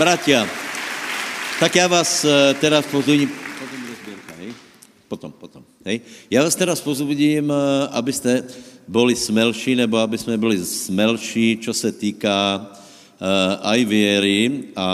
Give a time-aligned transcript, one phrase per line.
[0.00, 0.48] bratia,
[1.60, 4.50] tak ja vás eh, teraz pozudím, potom rozbierka, hej?
[5.08, 6.00] Potom, potom, hej?
[6.32, 7.56] Ja vás teraz pozudím, eh,
[7.92, 8.46] aby ste
[8.88, 14.88] boli smelší, nebo aby sme boli smelší, čo se týká uh, aj viery a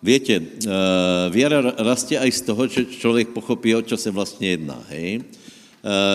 [0.00, 4.80] viete, uh, viera rastie aj z toho, že človek pochopí, o čo se vlastne jedná,
[4.88, 5.22] hej?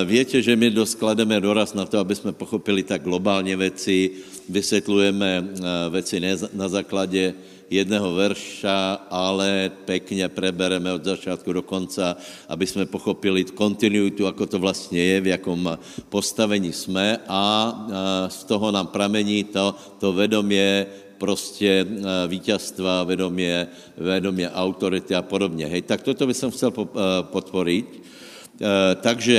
[0.04, 4.20] Viete, že my dosklademe doraz na to, aby sme pochopili tak globálne veci,
[4.52, 5.44] vysvetľujeme uh,
[5.88, 6.20] veci
[6.52, 7.32] na základe
[7.72, 12.20] jedného verša, ale pekne prebereme od začátku do konca,
[12.52, 15.80] aby sme pochopili kontinuitu, ako to vlastne je, v jakom
[16.12, 17.44] postavení sme a
[18.28, 19.72] z toho nám pramení to,
[20.04, 20.86] to vedomie
[21.22, 21.86] prostě
[22.28, 25.70] víťazstva, vedomie, vedomie autority a podobně.
[25.70, 26.74] Hej, tak toto by som chcel
[27.30, 27.88] podporiť.
[29.02, 29.38] Takže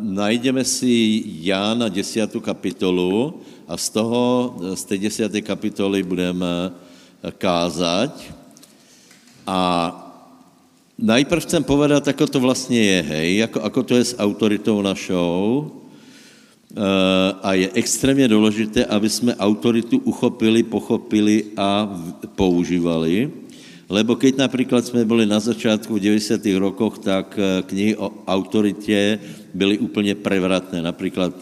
[0.00, 2.32] najdeme si Jána 10.
[2.40, 6.70] kapitolu, a z toho, z té desáté kapitoly budeme
[7.38, 8.30] kázať.
[9.46, 9.60] A
[10.98, 15.70] najprv chcem povedať, ako to vlastně je, hej, ako, ako to je s autoritou našou.
[17.42, 21.88] A je extrémně důležité, aby jsme autoritu uchopili, pochopili a
[22.36, 23.30] používali.
[23.88, 26.42] Lebo keď napríklad sme boli na začiatku v 90.
[26.58, 27.38] rokoch, tak
[27.70, 29.18] knihy o autoritě
[29.54, 30.82] byly úplně prevratné.
[30.82, 31.32] Napríklad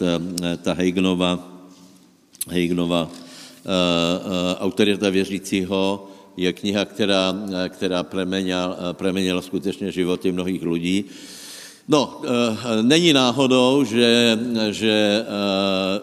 [0.61, 1.54] ta Heignova
[2.49, 3.09] Heignova
[4.59, 6.07] Autorita věřícího
[6.37, 7.35] je kniha, která,
[7.69, 8.03] která
[8.91, 11.05] premenila, skutečně životy mnohých lidí.
[11.87, 12.21] No,
[12.81, 15.25] není náhodou, že, že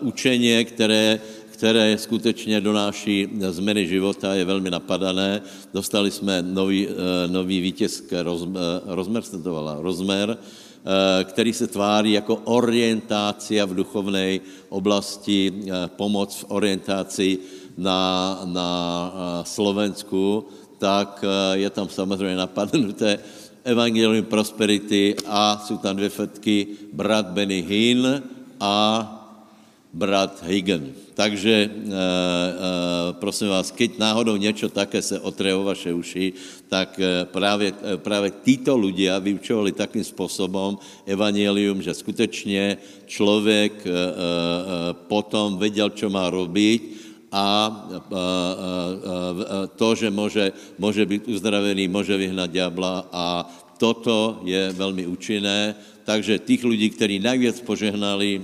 [0.00, 5.42] učení, které, které skutečně donáší změny života, je velmi napadané.
[5.74, 6.88] Dostali jsme nový,
[7.26, 8.04] nový vítěz,
[8.86, 9.22] rozmer,
[9.78, 10.61] rozmer, Eh,
[11.24, 17.38] který se tváří jako orientácia v duchovnej oblasti, eh, pomoc v orientaci
[17.78, 18.68] na, na
[19.14, 20.46] eh, Slovensku,
[20.78, 23.18] tak je tam samozřejmě napadnuté
[23.64, 28.22] Evangelium Prosperity a jsou tam dvě fetky, brat Benny Hinn
[28.60, 29.21] a
[29.92, 30.96] brat Higgin.
[31.12, 31.70] Takže e, e,
[33.20, 36.32] prosím vás, keď náhodou něco také se otře o vaše uši,
[36.68, 43.90] tak e, právě, e, právě títo ľudia vyučovali takým způsobem evangelium, že skutečně člověk e,
[43.92, 43.94] e,
[45.12, 47.48] potom věděl, čo má robiť a
[49.76, 53.48] to, že může, může být uzdravený, může vyhnat diabla a
[53.82, 58.42] toto je velmi účinné takže tých ľudí, ktorí najviac požehnali eh,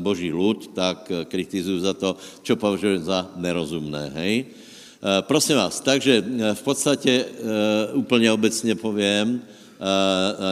[0.00, 4.12] Boží ľud, tak eh, kritizujú za to, čo považujú za nerozumné.
[4.16, 4.34] Hej?
[4.44, 6.24] Eh, prosím vás, takže
[6.54, 7.24] v podstatě
[7.92, 9.42] úplně obecně povím,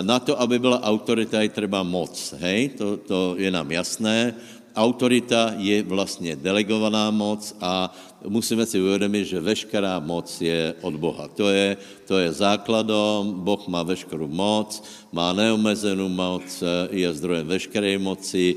[0.03, 2.35] na to, aby byla autorita, je třeba moc.
[2.43, 2.69] Hej?
[2.83, 4.35] To, to je nám jasné.
[4.81, 7.93] Autorita je vlastně delegovaná moc a
[8.25, 11.29] musíme si uvědomit, že veškerá moc je od Boha.
[11.29, 11.77] To je,
[12.09, 14.81] to je základom, Boh má veškerou moc,
[15.13, 16.49] má neomezenou moc,
[16.91, 18.57] je zdrojem veškeré moci,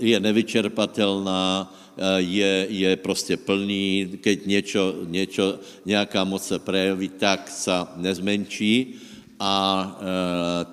[0.00, 1.72] je nevyčerpatelná,
[2.16, 5.44] je, je prostě plný, keď něco, něco,
[5.84, 9.00] nějaká moc se prejaví, tak se nezmenší
[9.38, 9.94] a e,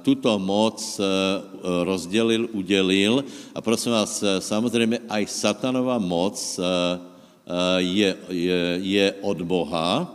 [0.02, 1.04] tuto moc e,
[1.86, 3.24] rozdělil, udělil
[3.56, 6.62] a prosím vás, e, samozřejmě aj satanová moc e,
[7.78, 10.10] je, je, je od Boha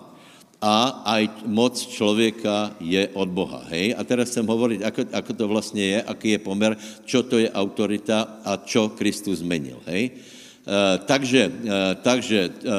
[0.60, 0.77] a
[1.16, 3.65] aj moc člověka je od Boha.
[3.72, 3.94] Hej?
[3.97, 6.77] A teraz chcem hovoriť, ako, ako to vlastně je, aký je pomer,
[7.09, 9.81] čo to je autorita a čo Kristus zmenil.
[9.89, 10.12] Hej?
[10.60, 12.72] Uh, takže uh, takže uh, uh,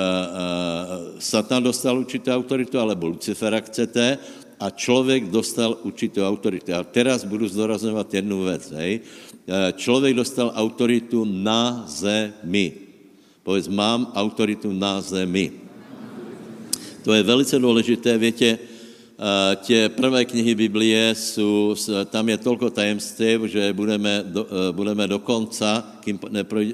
[1.18, 4.22] Satan dostal určitou autoritu, alebo Lucifera chcete,
[4.62, 6.70] a člověk dostal určitou autoritu.
[6.78, 8.72] A teraz budu zdorazňovat jednu věc.
[8.72, 9.00] Hej.
[9.76, 12.94] Člověk dostal autoritu na zemi.
[13.44, 15.52] Povedz, mám autoritu na zemi.
[17.04, 18.18] To je velice důležité.
[18.18, 24.72] Větě, eh, tě prvé knihy Biblie jsou, tam je tolko tajemství, že budeme do, eh,
[24.72, 26.20] budeme do konca, kým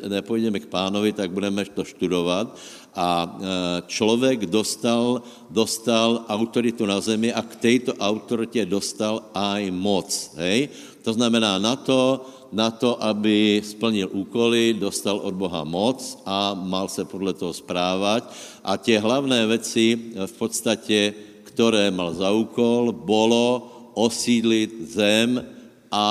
[0.07, 2.51] nepojdeme k pánovi, tak budeme to študovat.
[2.97, 3.37] A eh,
[3.85, 5.21] člověk dostal,
[5.53, 10.09] dostal autoritu na zemi a k této autoritě dostal aj moc.
[10.41, 10.73] Hej?
[11.05, 16.89] To znamená na to, na to, aby splnil úkoly, dostal od Boha moc a mal
[16.89, 18.33] se podle toho správat.
[18.63, 21.13] A tie hlavné veci v podstatě,
[21.43, 25.43] které mal za úkol, bolo osídlit zem
[25.91, 26.07] a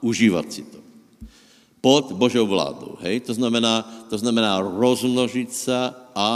[0.00, 0.75] užívat si to.
[1.80, 2.98] Pod Božou vládou.
[3.00, 3.20] Hej?
[3.20, 6.32] To, znamená, to znamená rozmnožit se a, a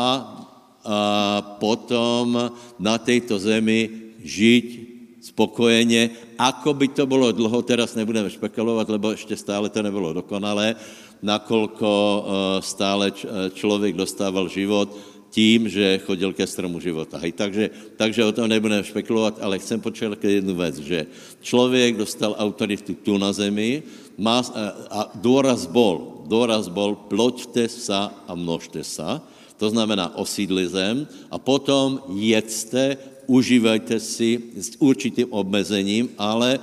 [1.58, 3.90] potom na této zemi
[4.22, 4.90] žiť
[5.20, 10.76] spokojeně, ako by to bylo dlho, teraz nebudeme špekulovat, lebo ještě stále to nebylo dokonalé,
[11.22, 14.96] nakolko eh, stále eh, člověk dostával život
[15.30, 17.18] tím, že chodil ke stromu života.
[17.18, 21.06] Hej, takže, takže o tom nebudeme špekulovat, ale chcem počít jednu věc, že
[21.40, 23.82] člověk dostal autoritu tu na zemi
[24.18, 24.42] má,
[24.90, 29.22] a důraz bol, důraz bol, ploďte sa a množte sa,
[29.60, 32.96] to znamená osídli zem a potom jedzte,
[33.30, 36.58] užívajte si s určitým obmezením, ale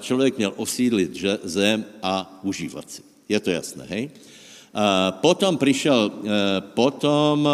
[0.00, 1.12] člověk měl osídlit
[1.44, 3.02] zem a užívat si.
[3.28, 4.10] Je to jasné, hej?
[4.72, 6.10] A potom přišel,
[6.74, 7.48] potom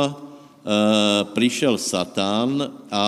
[0.69, 2.61] Eh, přišel Satan
[2.93, 3.05] a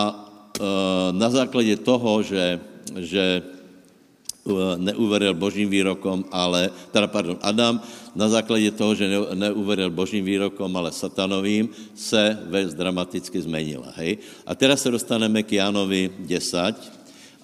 [0.56, 0.64] eh,
[1.12, 2.56] na základě toho, že,
[2.96, 7.76] že eh, neuveril božím výrokom, ale, teda pardon, Adam
[8.16, 13.92] na základě toho, že neuveril božím výrokom, ale satanovým, se vec dramaticky zmenila.
[14.00, 14.24] Hej?
[14.48, 16.56] A teraz se dostaneme k Jánovi 10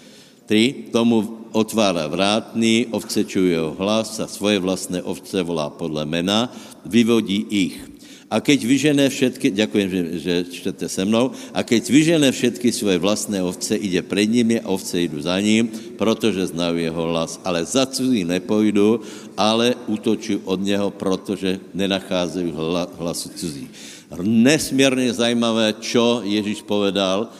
[0.51, 0.92] 3.
[0.92, 6.51] Tomu otvára vrátný, ovce čuje jeho hlas a svoje vlastné ovce volá podle mena,
[6.83, 7.80] vyvodí ich.
[8.27, 13.00] A keď vyžené všetky, ďakujem, že, že čtete se mnou, a keď vyžené všetky svoje
[13.00, 17.39] vlastné ovce, ide pred nimi a ovce idú za ním, protože znajú jeho hlas.
[17.47, 19.04] Ale za cudzí nepojdu,
[19.39, 22.51] ale útočujú od něho, protože nenacházejí
[23.00, 23.71] hlasu cudzí.
[24.19, 27.31] Nesmierne zajímavé, čo Ježíš povedal,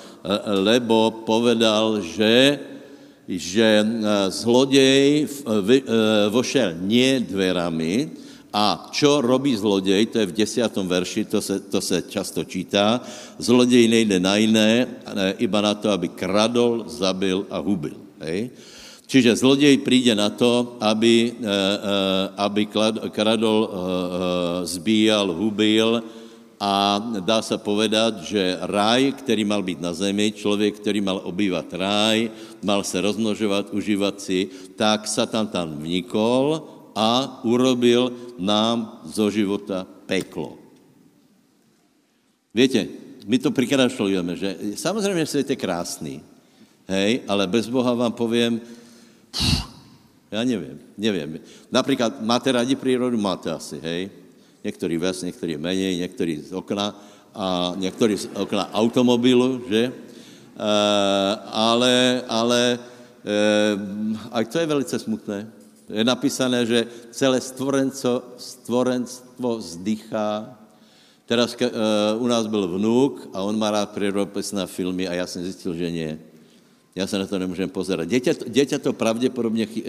[0.64, 2.71] lebo povedal, že
[3.38, 3.86] že eh,
[4.32, 5.82] zlodej eh, eh,
[6.28, 8.20] vošel nie dverami,
[8.52, 13.00] a čo robí zlodej, to je v desiatom verši, to se, to se často čítá,
[13.40, 14.92] zlodej nejde na iné,
[15.40, 17.96] iba na to, aby kradol, zabil a hubil.
[18.20, 18.52] Hej?
[19.08, 21.32] Čiže zlodej príde na to, aby,
[22.36, 22.68] aby
[23.16, 23.72] kradol,
[24.68, 26.04] zbíjal, hubil,
[26.62, 31.74] a dá sa povedať, že raj, ktorý mal byť na zemi, človek, ktorý mal obývať
[31.74, 32.30] raj,
[32.62, 34.46] mal sa rozmnožovať, užívať si,
[34.78, 35.50] tak sa tam
[35.82, 40.62] vnikol a urobil nám zo života peklo.
[42.54, 42.86] Viete,
[43.26, 46.22] my to prikrašľujeme, že samozrejme svet je krásny,
[46.86, 48.62] hej, ale bez Boha vám poviem,
[49.34, 49.66] pff,
[50.30, 51.42] ja neviem, neviem.
[51.74, 53.18] Napríklad, máte radi prírodu?
[53.18, 54.21] Máte asi, hej?
[54.62, 56.94] Niektorí viac, niektorí menej, niektorí z okna
[57.34, 59.90] a niektorí z okna automobilu, že?
[59.90, 59.94] E,
[61.50, 62.78] ale, ale
[63.26, 63.38] e,
[64.30, 65.50] aj to je velice smutné.
[65.90, 70.54] Je napísané, že celé stvorenco, stvorenstvo vzdychá.
[71.26, 71.66] Teraz e,
[72.22, 75.90] u nás byl vnúk a on má rád prírodopisné filmy a ja som zistil, že
[75.90, 76.12] nie.
[76.94, 78.06] Ja sa na to nemôžem pozerať.
[78.46, 79.84] Dieťa, to pravdepodobne e, e, e,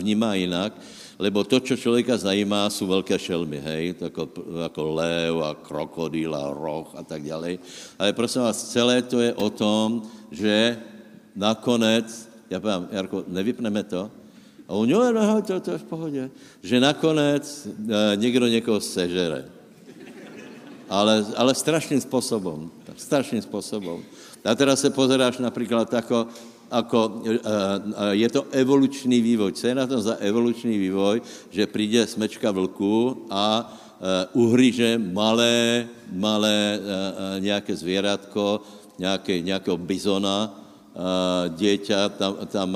[0.00, 0.74] vnímá inak
[1.18, 4.22] lebo to, čo človeka zajímá, sú veľké šelmy, hej, ako,
[4.70, 7.58] ako lev a krokodýl a roh a tak ďalej.
[7.98, 10.78] Ale prosím vás, celé to je o tom, že
[11.34, 12.06] nakonec,
[12.46, 14.06] ja poviem, Jarko, nevypneme to?
[14.68, 16.22] A on, jo, no, to, to je v pohode.
[16.62, 17.62] Že nakonec e,
[18.20, 19.48] niekto niekoho sežere.
[20.86, 22.70] Ale, ale strašným spôsobom.
[22.94, 24.04] Strašným spôsobom.
[24.46, 26.30] A teraz sa pozeráš napríklad ako
[26.68, 27.38] ako, e, e,
[28.20, 29.56] je to evolučný vývoj.
[29.56, 33.64] Co je na tom za evolučný vývoj, že príde smečka vlku a e,
[34.36, 36.80] uhryže malé, malé
[37.40, 38.60] nejaké zvieratko,
[39.00, 40.52] nejaké, nejakého bizona,
[41.54, 42.70] dieťa, tam, tam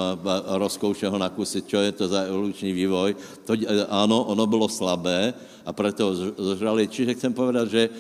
[0.47, 3.19] rozkouše ho na kusy, čo je to za evolučný vývoj.
[3.51, 3.59] To,
[3.91, 6.91] áno, ono bylo slabé, a preto zožrali.
[6.91, 7.93] Čiže chcem povedať, že eh,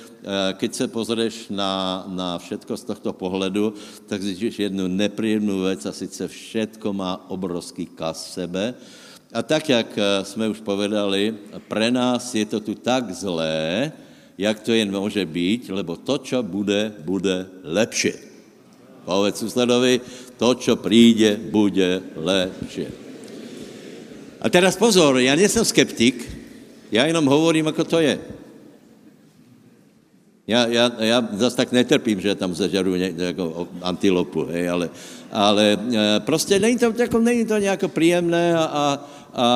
[0.58, 3.74] keď sa pozrieš na, na všetko z tohto pohledu,
[4.10, 8.64] tak zjistíš jednu nepríjemnú vec a sice všetko má obrovský kas v sebe.
[9.32, 11.34] A tak, jak eh, jsme už povedali,
[11.70, 13.90] pre nás je to tu tak zlé,
[14.34, 18.31] jak to jen môže byť, lebo to, čo bude, bude lepšie.
[19.02, 20.00] Povedz susedovi,
[20.38, 22.88] to, čo príde, bude lepšie.
[24.42, 26.26] A teraz pozor, ja nie som skeptik,
[26.90, 28.18] ja jenom hovorím, ako to je.
[30.46, 34.90] Já, já, já zase tak netrpím, že tam zažaruju jako antilopu, hej, ale,
[35.32, 35.78] ale
[36.18, 38.84] prostě není to, jako, není to nějak příjemné a, a,
[39.34, 39.46] a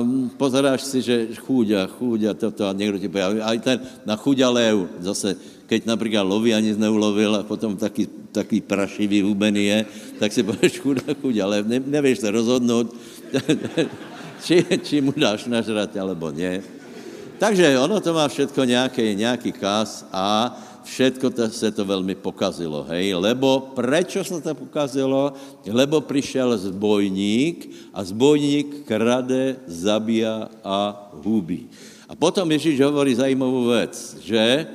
[0.00, 3.40] um, pozeráš si, že chúďa, chúďa, toto a někdo ti pojaví.
[3.40, 5.36] A ten na chúďa lev, zase,
[5.72, 9.78] keď například loví nic neulovil a potom taky, taky prašivý, hubený je,
[10.20, 12.92] tak si pověš chúďa, chúďa lev, ne, nevíš se rozhodnout,
[14.44, 16.60] či, či mu dáš nažrať, alebo nie.
[17.40, 20.52] Takže ono to má všetko nějaký, nějaký kas a
[20.84, 25.32] všetko to, se to velmi pokazilo, hej, lebo prečo se to pokazilo?
[25.64, 27.64] Lebo přišel zbojník
[27.96, 31.72] a zbojník krade, zabíja a hubí.
[32.04, 34.68] A potom Ježíš hovorí zajímavou věc, že,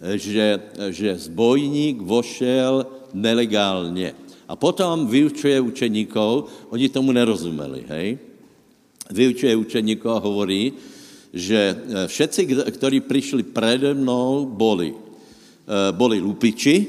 [0.00, 4.14] že, že zbojník vošel nelegálně.
[4.48, 8.18] A potom vyučuje učeníkov, oni tomu nerozumeli, hej?
[9.10, 10.74] Vyučuje učeníkov a hovorí,
[11.30, 11.76] že
[12.10, 12.40] všetci,
[12.74, 15.10] ktorí prišli prede mnou, boli
[15.70, 16.82] Eh, boli lupiči,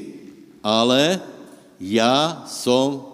[0.58, 1.20] ale
[1.78, 3.06] já som,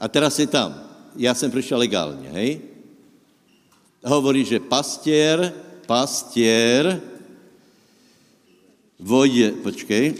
[0.00, 0.74] a teraz si tam,
[1.16, 2.60] já jsem přišel legálně, hej?
[4.04, 5.52] Hovorí, že pastier,
[5.86, 7.00] pastier,
[9.00, 10.14] vojde, počkej,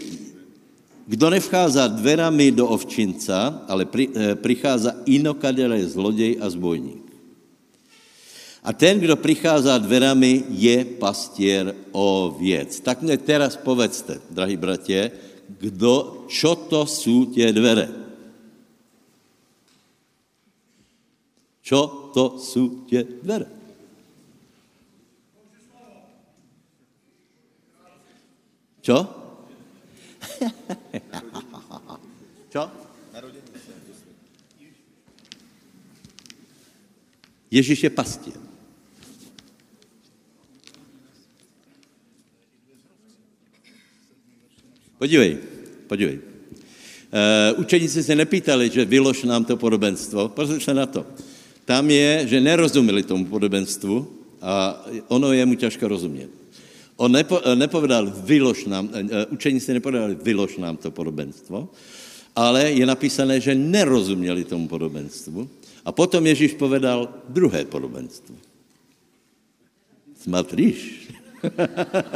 [1.05, 7.05] kdo nevchází dverami do ovčinca, ale pri, eh, prichází inokadele zlodej a zbojník.
[8.65, 12.73] A ten, kdo prichází dverami, je pastier oviec.
[12.81, 15.13] Tak mne teraz povedzte, drahí bratě,
[15.45, 17.89] kdo, čo to jsou tě dvere?
[21.61, 23.54] Čo to jsou tě dvere?
[28.85, 28.97] Čo?
[32.53, 32.63] Čo?
[37.49, 38.37] Ježíš je pastier.
[45.01, 45.41] Podívej,
[45.89, 46.19] podívej.
[47.15, 50.29] Uh, učeníci se nepýtali, že vylož nám to podobenstvo.
[50.29, 51.05] Pozri se na to.
[51.65, 54.07] Tam je, že nerozumeli tomu podobenstvu
[54.41, 56.44] a ono je mu těžko rozumět.
[56.95, 61.69] On nepo, eh, nepovedal, vylož nám, uh, učeníci nepovedali, vylož nám to podobenstvo,
[62.35, 65.49] ale je napísané, že nerozuměli tomu podobenstvu.
[65.85, 68.35] A potom Ježíš povedal druhé podobenstvo.
[70.23, 71.11] Smatríš?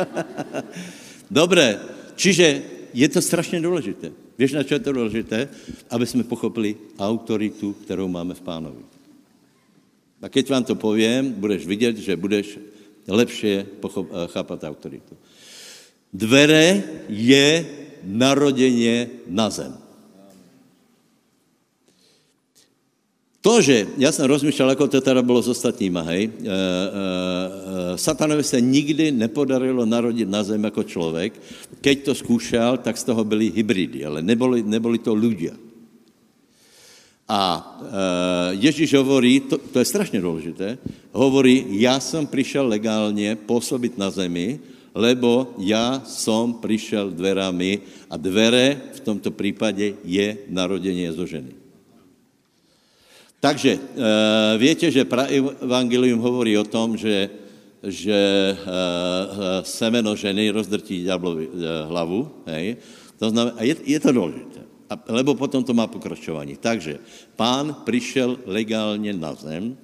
[1.32, 1.78] Dobré,
[2.20, 4.12] Čiže je to strašně důležité.
[4.36, 5.48] Víš, na čo je to důležité?
[5.90, 8.84] Aby jsme pochopili autoritu, kterou máme v pánovi.
[10.22, 12.60] A keď vám to povím, budeš vidět, že budeš
[13.10, 15.18] lepšie eh, chápat autoritu.
[16.10, 17.66] Dvere je
[18.06, 19.74] narodenie na zem.
[23.40, 26.54] To, že, ja som rozmýšľal, ako to teda bolo s ostatníma, hej, e, e,
[27.96, 31.40] satanovi sa nikdy nepodarilo narodiť na zem ako človek.
[31.80, 35.56] Keď to skúšal, tak z toho byli hybridy, ale neboli, neboli to ľudia.
[37.30, 37.62] A e,
[38.58, 40.82] Ježíš hovorí, to, to je strašne dôležité,
[41.14, 44.58] hovorí, ja som prišiel legálne pôsobiť na zemi,
[44.98, 51.54] lebo ja som prišiel dverami a dvere v tomto prípade je narodenie zo ženy.
[53.40, 53.80] Takže e,
[54.58, 57.30] viete, že evangelium hovorí o tom, že,
[57.86, 58.20] že
[58.52, 58.56] e,
[59.70, 61.52] semeno ženy rozdrtí ďablovi e,
[61.94, 62.20] hlavu,
[62.50, 62.82] hej?
[63.22, 64.49] To znamená, je, je to dôležité,
[65.10, 66.58] lebo potom to má pokračovanie.
[66.58, 66.98] Takže
[67.38, 69.78] pán prišiel legálne na zem,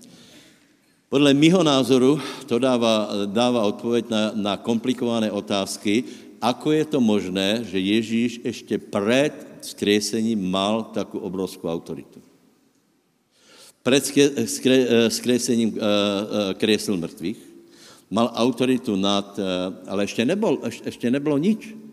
[1.10, 2.18] podle mýho názoru
[2.50, 6.04] to dáva, dáva odpověď na, na komplikované otázky,
[6.42, 12.26] ako je to možné, že Ježíš ešte pred skriesením mal takú obrovskú autoritu
[13.86, 14.02] pred
[15.14, 17.38] skresením eh, eh, kresl mrtvých,
[18.10, 19.46] mal autoritu nad, eh,
[19.86, 21.85] ale ešte, nebol, ešte nebylo nič.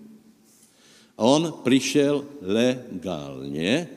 [1.23, 3.88] On přišel legálně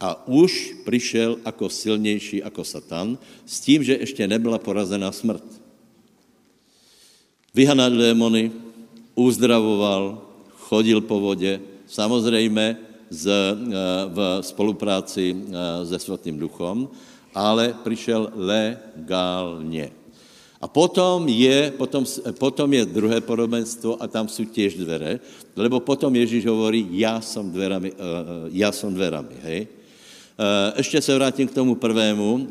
[0.00, 5.44] a už přišel jako silnější jako Satan s tím, že ještě nebyla porazená smrt.
[7.54, 8.52] Vyhanal démony,
[9.14, 12.76] uzdravoval, chodil po vodě, samozřejmě
[13.10, 13.30] z,
[14.08, 15.36] v spolupráci
[15.88, 16.88] se Svatým duchom,
[17.34, 20.01] ale přišel legálně.
[20.62, 22.06] A potom je, potom,
[22.38, 25.18] potom je druhé podobenstvo a tam jsou těž dvere,
[25.58, 27.98] lebo potom Ježíš hovorí, já jsem dverami, uh,
[28.46, 29.66] já jsem dverami, hej.
[30.38, 32.48] Uh, ještě se vrátím k tomu prvému,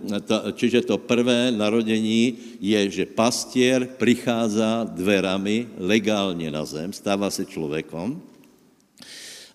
[0.54, 8.22] čiže to prvé narodení je, že pastier prichází dverami legálně na zem, stává se člověkom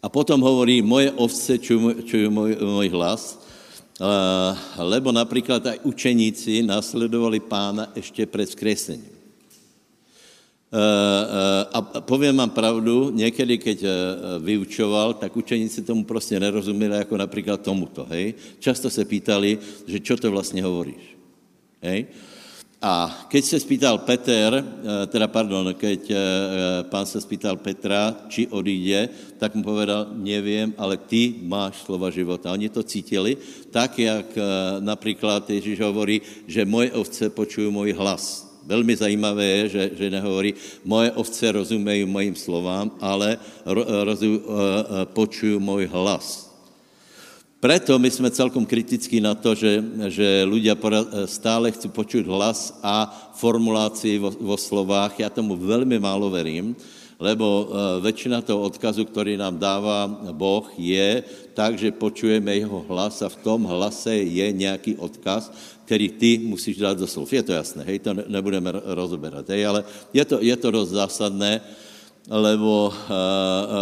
[0.03, 3.46] a potom hovorí, moje ovce čují můj, můj hlas Eh,
[4.79, 9.17] lebo například aj učeníci nasledovali pána ještě před skresením.
[11.73, 13.79] a poviem vám pravdu, niekedy, keď
[14.43, 18.35] vyučoval, tak učeníci tomu prostě nerozumeli, jako například tomuto, hej.
[18.59, 21.17] Často se pýtali, že čo to vlastně hovoríš,
[21.83, 22.07] hej.
[22.83, 26.19] A keď se spýtal Peter, eh, teda pardon, keď eh,
[26.93, 29.09] pán se spýtal Petra, či odíde,
[29.41, 32.53] tak mu povedal, nevím, ale ty máš slova života.
[32.53, 33.41] Oni to cítili
[33.73, 34.45] tak, jak eh,
[34.85, 38.45] například Ježíš hovorí, že moje ovce počují můj hlas.
[38.67, 40.55] Velmi zajímavé je, že, že nehovorí,
[40.85, 44.43] moje ovce rozumejí mojim slovám, ale ro, rozu,
[45.15, 46.46] počují můj hlas.
[47.57, 49.81] Preto my jsme celkom kritickí na to, že,
[50.13, 50.77] že ľudia
[51.25, 55.17] stále chcú počuť hlas a formulácii vo, vo slovách.
[55.17, 56.77] Ja tomu veľmi málo verím,
[57.17, 57.65] lebo uh,
[58.05, 60.05] väčšina toho odkazu, ktorý nám dáva
[60.37, 61.25] Boh, je
[61.57, 65.49] tak, že počujeme jeho hlas a v tom hlase je nejaký odkaz,
[65.89, 67.33] který ty musíš dát do slov.
[67.33, 69.81] Je to jasné, hej, to nebudeme rozoberať, hej, ale
[70.13, 71.65] je to, je to dosť zásadné
[72.27, 72.91] lebo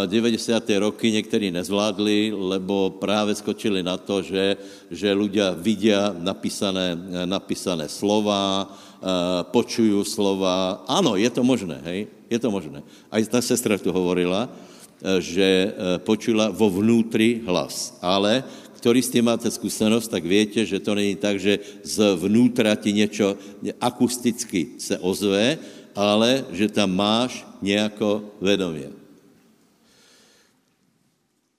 [0.06, 0.70] 90.
[0.78, 4.56] roky někteří nezvládli, lebo právě skočili na to, že,
[4.90, 6.92] že ľudia vidia napísané,
[7.24, 8.68] napísané slova,
[9.48, 10.84] počujú slova.
[10.88, 12.84] Ano, je to možné, hej, je to možné.
[13.08, 14.48] Aj ta sestra tu hovorila,
[15.20, 15.72] že
[16.04, 18.44] počula vo vnútri hlas, ale
[18.80, 23.40] ktorý s tým máte skúsenosť, tak viete, že to není tak, že zvnútra ti niečo
[23.80, 25.56] akusticky se ozve,
[25.96, 28.92] ale že tam máš nejako vedomie.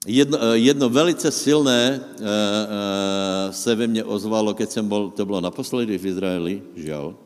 [0.05, 5.25] Jedno, eh, jedno velice silné e, e, se ve mně ozvalo, keď jsem bol, to
[5.25, 7.17] bylo naposledy v Izraeli, žiaľ.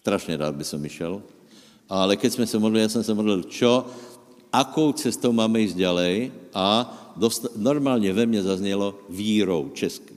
[0.00, 1.24] Strašně rád by som išel.
[1.88, 3.84] Ale keď jsme se modlili, já jsem se modlil, čo,
[4.52, 10.14] akou cestou máme ísť ďalej a dost, normálně ve mně zaznělo vírou česky.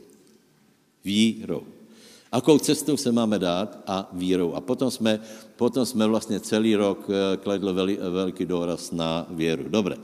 [1.03, 1.72] Vírou
[2.33, 4.57] akou cestou se máme dát a vírou.
[4.57, 5.21] A potom jsme,
[5.55, 9.69] potom jsme vlastně celý rok eh, kladli veli, velký důraz na věru.
[9.69, 9.95] Dobre.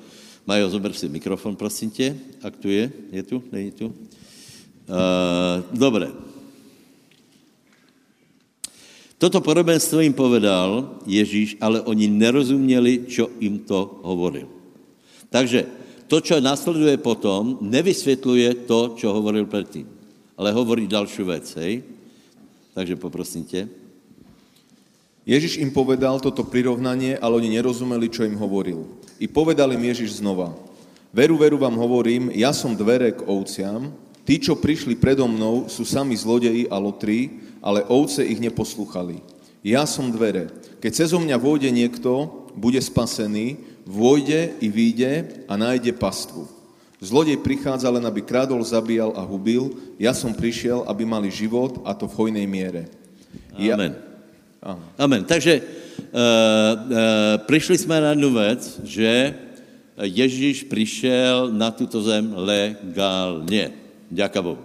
[0.45, 2.17] Majo, zober si mikrofon, prosím tě.
[2.41, 2.91] Ak tu je?
[3.12, 3.43] Je tu?
[3.51, 3.86] Není tu?
[3.86, 6.09] Uh, dobre.
[9.21, 14.50] Toto podobenstvo jim povedal Ježíš, ale oni nerozuměli, čo jim to hovoril.
[15.29, 15.69] Takže
[16.09, 19.86] to, čo následuje potom, nevysvětluje to, čo hovoril předtím,
[20.33, 21.99] ale hovorí další věc, hej?
[22.79, 23.67] Takže poprosím tě.
[25.27, 28.88] Ježiš im povedal toto prirovnanie, ale oni nerozumeli, čo im hovoril.
[29.19, 30.56] I povedal im Ježiš znova,
[31.12, 33.91] veru, veru vám hovorím, ja som dvere k ovciam,
[34.23, 39.19] tí, čo prišli predo mnou, sú sami zlodeji a lotrí, ale ovce ich neposlúchali.
[39.60, 40.47] Ja som dvere.
[40.80, 46.59] Keď cezo mňa vôjde niekto, bude spasený, vôjde i vyjde a nájde pastvu.
[46.99, 49.71] Zlodej prichádza len, aby krádol, zabíjal a hubil.
[49.95, 52.91] Ja som prišiel, aby mali život a to v hojnej miere.
[53.55, 53.79] Ja...
[53.79, 53.95] Amen.
[54.99, 55.23] Amen.
[55.23, 59.35] Takže uh, uh, prišli jsme na jednu věc, že
[59.95, 63.71] Ježíš přišel na tuto zem legálně.
[64.12, 64.63] Ďaká Bohu.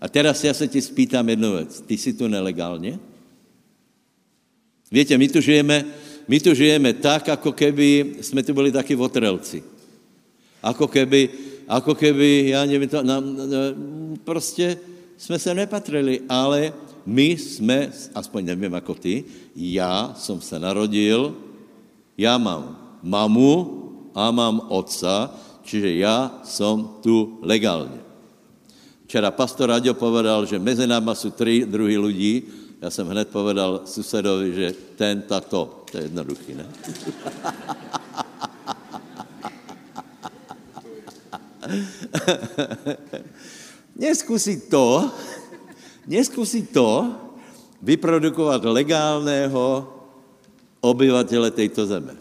[0.00, 1.80] A teraz já se ti spýtám jednu věc.
[1.86, 2.98] Ty jsi tu nelegálně?
[4.90, 5.84] Víte, my tu žijeme,
[6.28, 9.62] my tu žijeme tak, jako keby jsme tu byli taky votrelci.
[10.62, 11.28] Ako keby
[11.68, 13.36] ako keby, já nevím, to, nám,
[14.24, 14.78] prostě
[15.16, 16.72] jsme se nepatrili, ale
[17.06, 19.24] my jsme, aspoň nevím jako ty,
[19.56, 21.34] já jsem se narodil,
[22.18, 23.82] já mám mamu
[24.14, 28.00] a mám otca, čiže já jsem tu legálně.
[29.06, 32.42] Včera pastor Raďo povedal, že mezi náma jsou tři druhý lidí,
[32.82, 35.84] já jsem hned povedal susedovi, že ten, tato.
[35.92, 36.66] To je jednoduchý, ne?
[44.02, 45.10] neskúsiť to,
[46.08, 46.90] neskúsiť to
[47.82, 49.86] vyprodukovat legálného
[50.82, 52.14] obyvatele tejto zeme.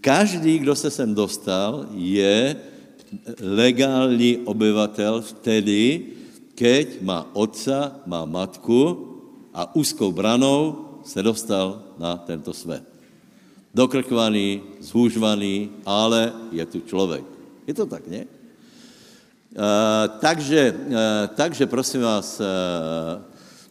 [0.00, 2.56] Každý, kdo se sem dostal, je
[3.40, 6.06] legální obyvatel vtedy,
[6.54, 9.08] keď má otca, má matku
[9.54, 12.84] a úzkou branou se dostal na tento svět.
[13.74, 17.39] Dokrkvaný, zhůžvaný, ale je tu člověk.
[17.70, 18.26] Je to tak, ne?
[19.54, 23.22] Uh, takže, uh, takže prosím vás, uh,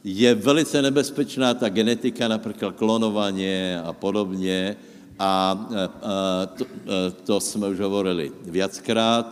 [0.07, 4.79] je velice nebezpečná ta genetika, například klonování a podobně.
[5.19, 5.67] A
[6.55, 6.63] to,
[7.27, 9.27] to jsme už hovorili viackrát,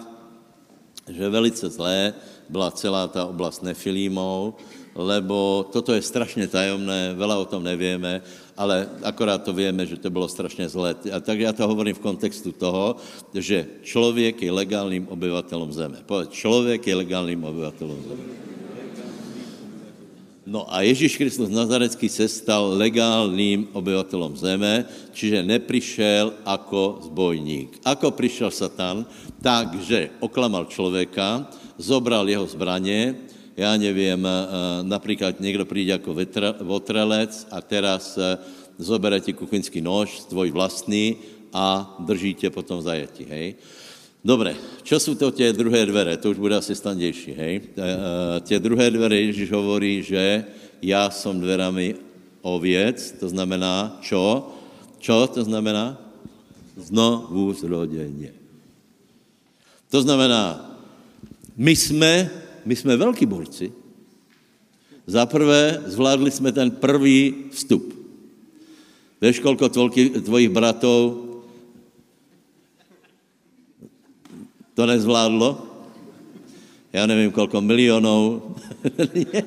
[1.07, 2.13] že velice zlé
[2.51, 4.59] byla celá ta oblast nefilímou,
[4.95, 8.19] lebo toto je strašně tajomné, veľa o tom nevieme
[8.57, 10.95] ale akorát to vieme, že to bylo strašně zlé.
[11.13, 12.97] A tak já to hovorím v kontextu toho,
[13.33, 15.97] že člověk je legálním obyvatelem zeme.
[16.05, 18.25] Povedz, člověk je legálním obyvatelem zeme.
[20.47, 27.83] No a Ježíš Kristus Nazarecký se stal legálním obyvatelom zeme, čiže neprišel ako zbojník.
[27.83, 29.03] Ako prišiel Satan?
[29.43, 34.29] Takže oklamal človeka, zobral jeho zbraně, já nevím, eh,
[34.83, 36.15] například někdo přijde jako
[36.61, 38.37] votrelec a teraz eh,
[38.77, 41.17] zobere ti kuchyňský nož, tvoj vlastný
[41.53, 43.55] a drží tě potom v zajetí, hej?
[44.27, 46.19] Dobre, čo sú to tie druhé dvere?
[46.19, 47.53] To už bude asi standejší, hej?
[48.43, 50.43] Tie druhé dvere Ježíš hovorí, že
[50.83, 51.95] ja som dverami
[52.43, 54.51] oviec, to znamená čo?
[54.99, 55.95] Čo to znamená?
[56.75, 58.35] Znovu zrodenie.
[59.95, 60.75] To znamená,
[61.55, 62.29] my jsme,
[62.67, 63.71] my jsme velký borci.
[65.07, 67.93] Za prvé zvládli jsme ten prvý vstup.
[69.21, 69.69] Víš, kolko
[70.23, 71.13] tvojich bratov
[74.73, 75.67] to nezvládlo?
[76.93, 78.41] Já nevím, kolko milionů,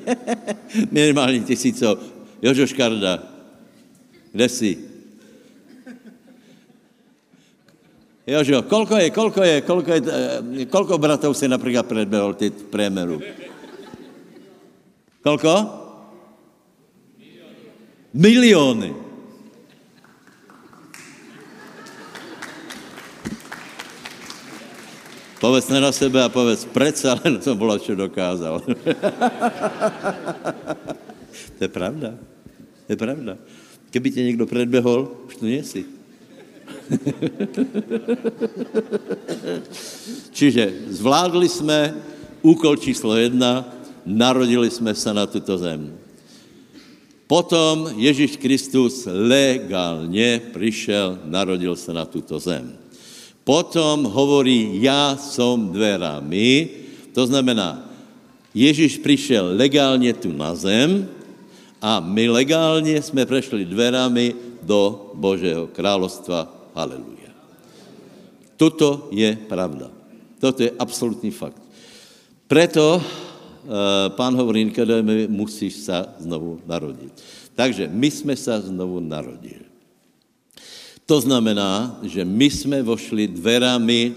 [0.91, 1.99] minimálně tisícov.
[2.41, 3.23] Jožo Škarda,
[4.31, 4.90] kde jsi?
[8.31, 12.63] Jožo, kolko je, kolko je, kolko, je, eh, kolko bratov si například předbehol ty v
[12.63, 13.21] průměru?
[15.23, 15.65] Kolko?
[18.13, 18.95] Miliony.
[25.41, 28.61] Povedz na sebe a povedz, predsa len som bola, čo dokázal.
[31.57, 32.13] to je pravda.
[32.85, 33.41] To je pravda.
[33.89, 36.00] Keby tě někdo predbehol, už tu nie si.
[40.31, 41.95] Čiže zvládli jsme
[42.41, 43.73] úkol číslo jedna,
[44.05, 45.97] narodili jsme se na tuto zem.
[47.27, 52.77] Potom Ježíš Kristus legálně přišel, narodil se na tuto zem.
[53.43, 56.69] Potom hovorí, já som dverami,
[57.13, 57.89] to znamená,
[58.53, 61.07] Ježíš přišel legálně tu na zem
[61.81, 66.60] a my legálně jsme prešli dverami do Božího královstva.
[66.71, 67.31] Haleluja.
[68.55, 69.89] Toto je pravda.
[70.39, 71.61] Toto je absolutní fakt.
[72.47, 73.03] Preto uh,
[74.13, 77.13] pán hovorí, Nikodéme, musíš sa znovu narodit.
[77.55, 79.67] Takže my jsme sa znovu narodili.
[81.05, 84.15] To znamená, že my jsme vošli dverami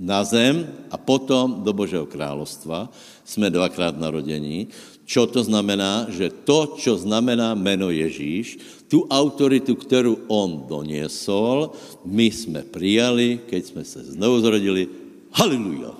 [0.00, 2.88] na zem a potom do Božího královstva.
[3.24, 4.68] Jsme dvakrát narodení.
[5.04, 6.08] Čo to znamená?
[6.08, 8.56] Že to, čo znamená meno Ježíš,
[8.88, 14.88] tu autoritu, kterou on doniesol, my jsme přijali, keď jsme se znovu zrodili.
[15.32, 15.92] Haleluja.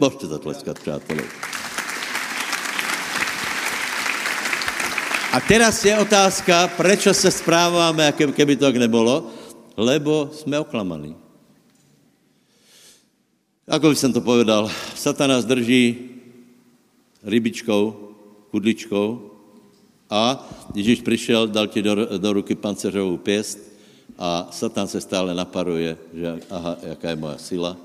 [0.00, 1.22] Môžete zatleskat, přátelé.
[5.30, 9.30] A teraz je otázka, prečo se správáme, ako keby to tak nebolo?
[9.76, 11.14] Lebo jsme oklamaní.
[13.70, 14.66] Ako by som to povedal,
[14.98, 16.09] Satan nás drží
[17.22, 18.10] rybičkou,
[18.50, 19.30] kudličkou
[20.10, 23.58] a Ježíš přišel, dal ti do, do ruky panceřovou pěst
[24.18, 27.76] a Satan se stále naparuje, že aha, jaká je moja sila.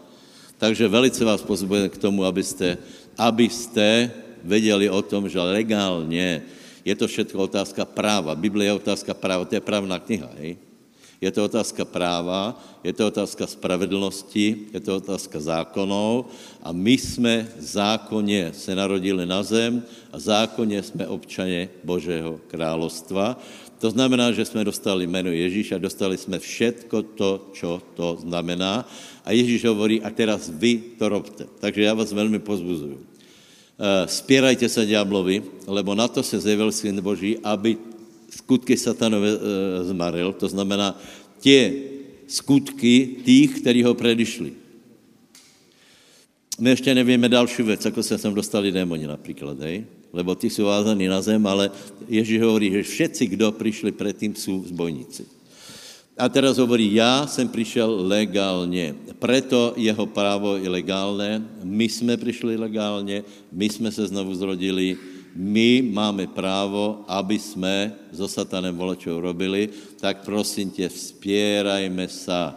[0.57, 2.77] Takže velice vás pozbujem k tomu, abyste,
[3.17, 4.11] abyste
[4.43, 6.41] vedeli o tom, že legálně
[6.85, 8.35] je to všetko otázka práva.
[8.35, 10.57] Biblia je otázka práva, to je právna kniha, hej?
[11.21, 16.27] Je to otázka práva, je to otázka spravedlnosti, je to otázka zákonov
[16.63, 23.39] a my jsme zákonně se narodili na zem a zákonně jsme občaně Božího královstva.
[23.79, 28.87] To znamená, že jsme dostali Ježíš a dostali jsme všetko to, čo to znamená.
[29.25, 31.43] A Ježíš hovorí, a teraz vy to robte.
[31.59, 33.15] Takže já vás velmi pozbuzuju.
[33.75, 37.75] Eh, spierajte sa diablovi, lebo na to se zjevil Syn Boží, aby
[38.35, 39.39] skutky satanové eh,
[39.83, 40.99] zmaril, to znamená
[41.39, 41.73] tie
[42.27, 44.51] skutky tých, kteří ho predišli.
[46.59, 49.85] My ještě nevíme další věc, ako se sem dostali démoni například, hej?
[50.13, 51.71] lebo ty jsou vázaní na zem, ale
[52.07, 55.25] Ježíš hovorí, že všetci, kdo přišli předtím, jsou zbojníci.
[56.17, 58.95] A teraz hovorí, já jsem přišel legálně.
[59.19, 61.43] Preto jeho právo je legálné.
[61.63, 64.95] My jsme přišli legálně, my jsme se znovu zrodili,
[65.35, 69.69] my máme právo, aby jsme so satanem volačou robili,
[69.99, 72.55] tak prosím tě, vzpierajme sa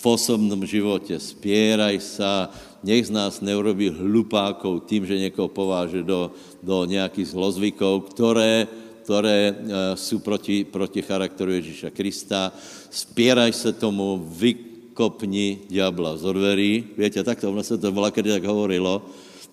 [0.00, 2.48] v osobnom životě, spieraj sa,
[2.80, 8.66] nech z nás neurobí hlupákov tím, že někoho pováže do, do nějakých zlozvykov, které
[9.00, 12.52] které eh, jsou proti, proti charakteru Ježíša Krista.
[12.90, 16.94] Spieraj se tomu, vykopni diabla z odverí.
[16.94, 19.02] Viete, takto ono se to volá, kedy tak hovorilo,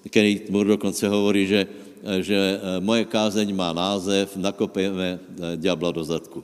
[0.05, 1.65] kedy mu dokonce hovorí, že,
[2.21, 5.19] že eh, moje kázeň má název Nakopejme
[5.57, 6.43] diabla do zadku.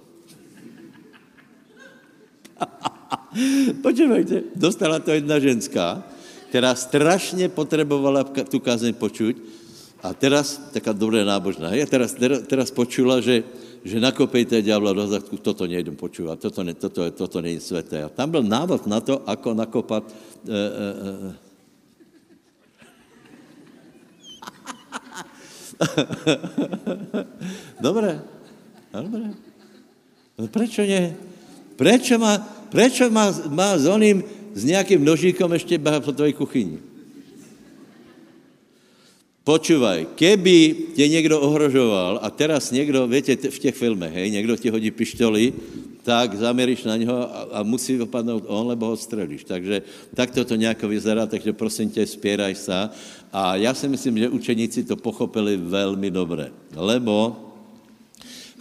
[3.85, 6.03] Počúvajte, dostala to jedna ženská,
[6.49, 9.35] která strašně potrebovala tu kázeň počuť
[10.03, 13.39] A teraz, taká dobrá nábožná, ja teraz, teraz, počula, že,
[13.87, 18.03] že nakopejte diabla do zadku, toto nejdem počúvať, toto, ne, toto, toto je sveté.
[18.03, 20.03] A tam byl návod na to, ako nakopať...
[20.03, 20.11] E,
[20.51, 21.42] e,
[27.83, 28.21] Dobre,
[28.93, 29.35] dobre.
[30.39, 31.13] No prečo nie?
[31.75, 32.39] Prečo má,
[32.71, 36.77] prečo má, má s oným, s nejakým nožíkom ešte po tvojej kuchyni?
[39.43, 40.57] Počúvaj, keby
[40.95, 45.51] te niekto ohrožoval a teraz niekto, viete, v těch filmech, hej, niekto ti hodí pištoli,
[45.99, 49.43] tak zameríš na něho a, a musí dopadnout on, lebo ho strelíš.
[49.43, 49.83] Takže
[50.15, 52.91] takto to nejako vyzerá, takže prosím tě, spieraj sa.
[53.33, 57.35] A já si myslím, že učeníci to pochopili velmi dobře, lebo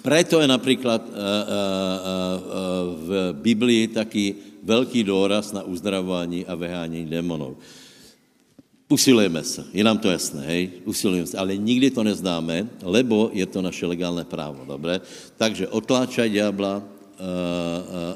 [0.03, 2.43] preto je napríklad uh, uh, uh,
[3.07, 7.55] v Biblii taký veľký dôraz na uzdravování a vyhánění démonov.
[8.89, 13.47] Usilujeme se, je nám to jasné, hej, usilujeme se, ale nikdy to neznáme, lebo je
[13.47, 15.01] to naše legálne právo, dobre?
[15.37, 16.83] Takže otláčaj diabla,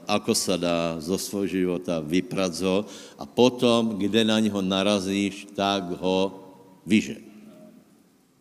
[0.09, 2.83] ako sa dá zo svojho života, vyprať ho
[3.17, 6.46] a potom, kde na něho narazíš, tak ho
[6.87, 7.21] vyže.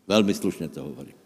[0.06, 1.18] Veľmi slušne to hovorí.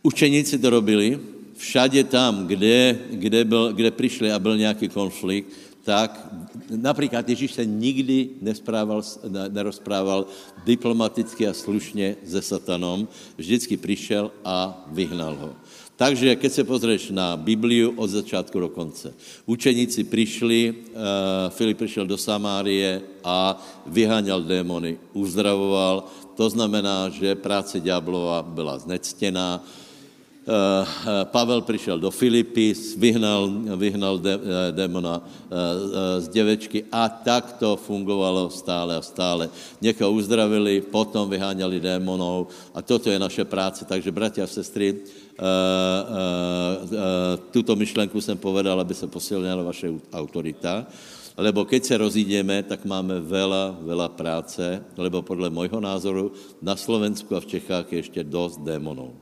[0.00, 1.20] Učeníci to robili,
[1.56, 5.52] všade tam, kde, kde, byl, kde prišli a byl nějaký konflikt,
[5.84, 6.16] tak
[6.72, 8.40] napríklad Ježíš sa nikdy
[9.52, 10.24] nerozprával
[10.64, 13.04] diplomaticky a slušne se satanom,
[13.36, 15.50] vždycky prišiel a vyhnal ho.
[15.96, 19.14] Takže keď se pozrieš na Bibliu od začátku do konce.
[19.46, 23.54] Učeníci prišli, uh, Filip prišiel do Samárie a
[23.86, 26.10] vyháňal démony, uzdravoval.
[26.34, 29.62] To znamená, že práce ďablova byla znectená,
[30.44, 34.36] Eh, eh, Pavel přišel do Filipy, vyhnal, vyhnal eh,
[34.72, 35.24] demona
[36.18, 39.48] z děvečky a tak to fungovalo stále a stále.
[39.80, 43.86] Někoho uzdravili, potom vyháňali démonov a toto je naše práce.
[43.88, 45.00] Takže, bratia a sestry,
[47.50, 50.86] tuto myšlenku jsem povedal, aby se posilnila vaše autorita,
[51.34, 54.62] lebo keď se rozídeme, tak máme veľa, veľa práce,
[54.94, 56.30] lebo podle môjho názoru
[56.62, 59.18] na Slovensku a v Čechách je ešte dosť démonov.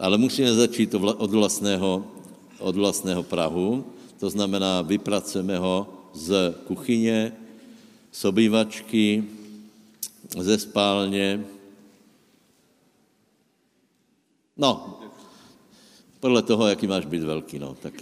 [0.00, 1.90] Ale musíme začít od vlastného,
[2.64, 3.84] od vlastného Prahu,
[4.16, 7.32] to znamená, vypracujeme ho z kuchyně,
[8.12, 9.24] z obývačky,
[10.32, 11.44] ze spálně.
[14.56, 15.00] No,
[16.20, 17.94] podle toho, jaký máš být velký, no, tak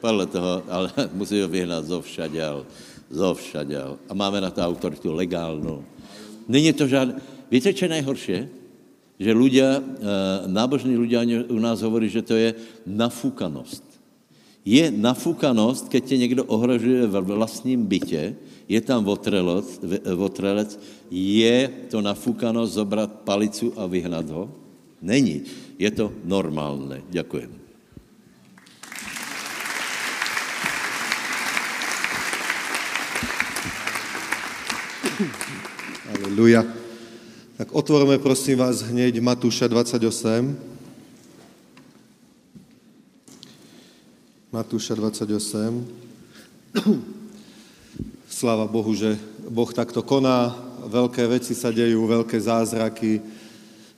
[0.00, 2.66] podle toho, ale musí ho vyhnat zo všaděl,
[3.10, 3.98] zo všaděl.
[4.08, 5.84] A máme na to autoritu legálnu.
[6.48, 7.20] Není to žádné...
[7.50, 8.60] Víte, čo je najhoršie?
[9.20, 9.82] že ľudia, eh,
[10.48, 11.20] nábožní ľudia
[11.52, 12.56] u nás hovorí, že to je
[12.88, 13.84] nafúkanosť.
[14.64, 18.36] Je nafúkanosť, keď tě někdo ohrožuje ve vlastním bytě,
[18.68, 19.80] je tam votrelec,
[20.14, 20.78] votrelec
[21.10, 24.48] je to nafúkanosť zobrat palicu a vyhnat ho?
[25.00, 25.48] Není.
[25.80, 27.00] Je to normálne.
[27.08, 27.48] Ďakujem.
[36.20, 36.68] Aleluja.
[37.56, 40.56] Tak otvorme prosím vás hneď Matúša 28.
[44.52, 45.28] Matúša 28.
[48.28, 49.16] Sláva Bohu, že
[49.48, 50.56] Boh takto koná,
[50.88, 53.39] veľké veci sa dejú, veľké zázraky.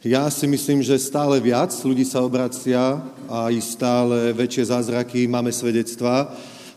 [0.02, 2.98] Ja si myslím, že stále viac ľudí sa obracia
[3.30, 6.26] a i stále väčšie zázraky máme svedectvá,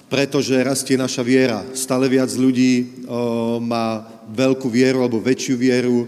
[0.05, 1.65] pretože rastie naša viera.
[1.73, 6.05] Stále viac ľudí o, má veľkú vieru alebo väčšiu vieru,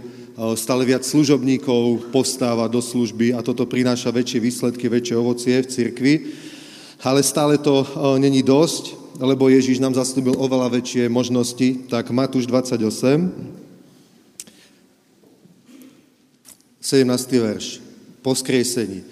[0.53, 6.13] stále viac služobníkov postáva do služby a toto prináša väčšie výsledky, väčšie ovocie v cirkvi.
[7.01, 7.81] Ale stále to
[8.21, 11.89] není dosť, lebo Ježíš nám zaslúbil oveľa väčšie možnosti.
[11.89, 13.56] Tak Matúš 28,
[16.81, 17.07] 17.
[17.37, 17.81] verš,
[18.21, 19.03] po skriesení.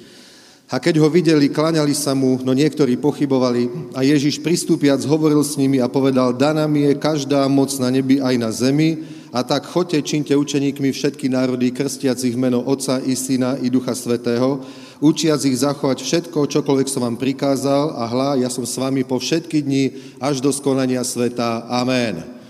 [0.66, 5.62] A keď ho videli, klaňali sa mu, no niektorí pochybovali a Ježiš pristúpiac hovoril s
[5.62, 9.68] nimi a povedal, daná mi je každá moc na nebi aj na zemi, a tak
[9.68, 14.64] choďte, činte učeníkmi všetky národy, krstiac ich meno Otca i Syna i Ducha Svetého,
[15.04, 19.20] učiac ich zachovať všetko, čokoľvek som vám prikázal a hla, ja som s vami po
[19.20, 19.84] všetky dni
[20.24, 21.68] až do skonania sveta.
[21.68, 22.45] Amen.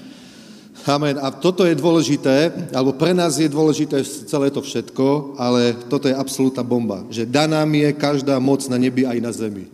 [0.85, 1.17] Amen.
[1.17, 6.13] A toto je dôležité, alebo pre nás je dôležité celé to všetko, ale toto je
[6.13, 9.65] absolútna bomba, že daná mi je každá moc na nebi aj na zemi.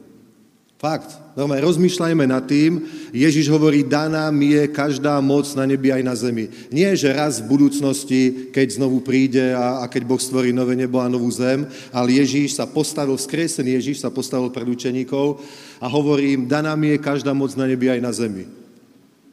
[0.80, 1.14] Fakt.
[1.38, 2.82] Normálne, rozmýšľajme nad tým.
[3.14, 6.50] Ježiš hovorí, daná mi je každá moc na nebi aj na zemi.
[6.74, 10.98] Nie, že raz v budúcnosti, keď znovu príde a, a keď Boh stvorí nové nebo
[10.98, 15.44] a novú zem, ale Ježiš sa postavil, skresený Ježiš sa postavil pred učeníkov
[15.78, 18.61] a hovorí im, daná mi je každá moc na nebi aj na zemi.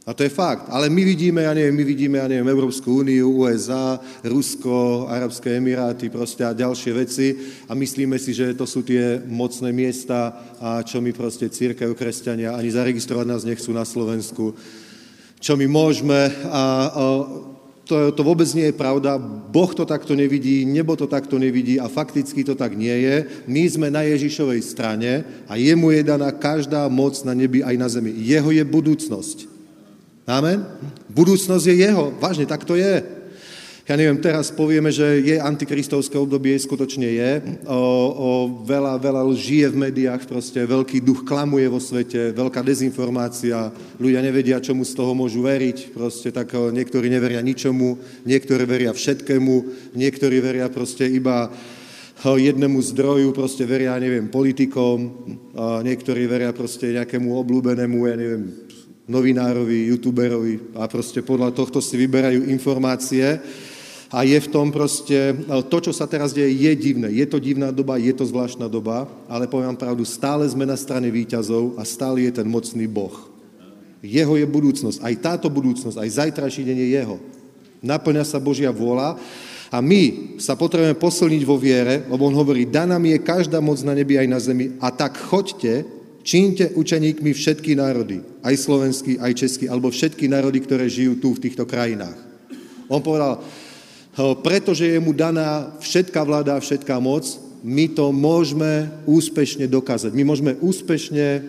[0.08, 0.72] A to je fakt.
[0.72, 6.08] Ale my vidíme, ja neviem, my vidíme, ja neviem, Európsku úniu, USA, Rusko, Arabské Emiráty
[6.08, 7.36] proste a ďalšie veci
[7.68, 10.32] a myslíme si, že to sú tie mocné miesta
[10.64, 14.56] a čo my proste církev, kresťania ani zaregistrovať nás nechcú na Slovensku.
[15.44, 17.04] Čo my môžeme a, a
[17.84, 19.20] to, to vôbec nie je pravda.
[19.52, 23.44] Boh to takto nevidí, nebo to takto nevidí a fakticky to tak nie je.
[23.44, 27.88] My sme na Ježišovej strane a jemu je daná každá moc na nebi aj na
[27.92, 28.16] zemi.
[28.24, 29.57] Jeho je budúcnosť.
[30.28, 30.60] Amen?
[31.08, 32.12] Budúcnosť je jeho.
[32.20, 33.18] Vážne, tak to je
[33.88, 37.30] ja neviem, teraz povieme, že je antikristovské obdobie, skutočne je.
[37.64, 43.72] O, o, veľa, veľa žije v médiách, proste veľký duch klamuje vo svete, veľká dezinformácia,
[43.96, 47.96] ľudia nevedia, čomu z toho môžu veriť, proste tak o, niektorí neveria ničomu,
[48.28, 49.54] niektorí veria všetkému,
[49.96, 51.48] niektorí veria proste iba
[52.20, 54.98] jednému zdroju, proste veria, neviem, politikom,
[55.80, 58.67] niektorí veria proste nejakému obľúbenému, ja neviem,
[59.08, 63.40] novinárovi, youtuberovi a proste podľa tohto si vyberajú informácie
[64.12, 65.36] a je v tom proste,
[65.68, 67.12] to, čo sa teraz deje, je divné.
[67.12, 71.12] Je to divná doba, je to zvláštna doba, ale poviem pravdu, stále sme na strane
[71.12, 73.12] výťazov a stále je ten mocný Boh.
[74.00, 77.16] Jeho je budúcnosť, aj táto budúcnosť, aj zajtrajší deň je jeho.
[77.84, 79.20] Naplňa sa Božia vôľa
[79.68, 83.76] a my sa potrebujeme posilniť vo viere, lebo on hovorí, daná mi je každá moc
[83.84, 85.84] na nebi aj na zemi a tak choďte,
[86.22, 91.42] čínte učeníkmi všetky národy, aj slovenský, aj český, alebo všetky národy, ktoré žijú tu v
[91.48, 92.16] týchto krajinách.
[92.88, 93.44] On povedal,
[94.44, 97.28] pretože je mu daná všetká vláda všetká moc,
[97.58, 100.14] my to môžeme úspešne dokázať.
[100.14, 101.42] My môžeme úspešne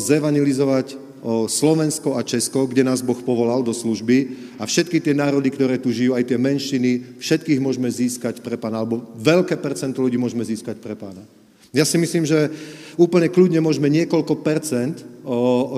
[0.00, 0.96] zevanilizovať
[1.46, 5.94] Slovensko a Česko, kde nás Boh povolal do služby a všetky tie národy, ktoré tu
[5.94, 10.82] žijú, aj tie menšiny, všetkých môžeme získať pre pána, alebo veľké percento ľudí môžeme získať
[10.82, 11.22] pre pána.
[11.72, 12.52] Ja si myslím, že
[13.00, 15.00] úplne kľudne môžeme niekoľko percent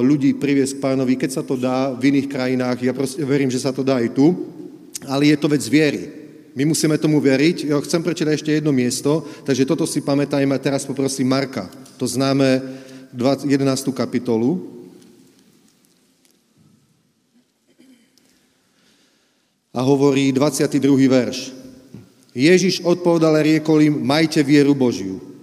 [0.02, 2.82] ľudí priviesť k pánovi, keď sa to dá v iných krajinách.
[2.82, 4.34] Ja proste verím, že sa to dá aj tu,
[5.06, 6.10] ale je to vec viery.
[6.54, 7.70] My musíme tomu veriť.
[7.70, 10.54] Ja chcem prečítať ešte jedno miesto, takže toto si pamätajme.
[10.58, 11.70] Teraz poprosím Marka.
[11.98, 12.62] To známe
[13.14, 13.54] 11.
[13.94, 14.62] kapitolu.
[19.74, 20.78] A hovorí 22.
[21.10, 21.50] verš.
[22.34, 25.33] Ježiš odpovedal a riekol im, majte vieru Božiu.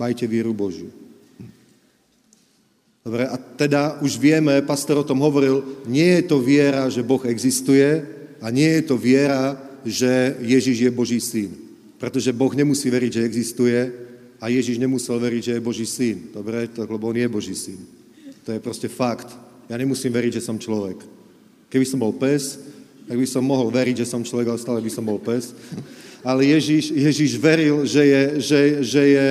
[0.00, 0.88] Majte vieru Božiu.
[3.04, 7.20] Dobre, a teda už vieme, pastor o tom hovoril, nie je to viera, že Boh
[7.28, 8.00] existuje,
[8.40, 11.52] a nie je to viera, že Ježiš je Boží syn.
[12.00, 13.78] Pretože Boh nemusí veriť, že existuje
[14.40, 16.32] a Ježiš nemusel veriť, že je Boží syn.
[16.32, 16.64] Dobre?
[16.72, 17.76] Lebo on je Boží syn.
[18.48, 19.28] To je proste fakt.
[19.68, 21.04] Ja nemusím veriť, že som človek.
[21.68, 22.56] Keby som bol pes,
[23.04, 25.52] tak by som mohol veriť, že som človek, ale stále by som bol pes.
[26.20, 29.26] Ale Ježiš, Ježiš veril, že je, že, že je,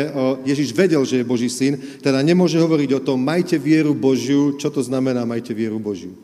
[0.45, 4.57] Ježiš vedel, že je Boží syn, teda nemôže hovoriť o tom, majte vieru Božiu.
[4.57, 6.17] Čo to znamená, majte vieru Božiu?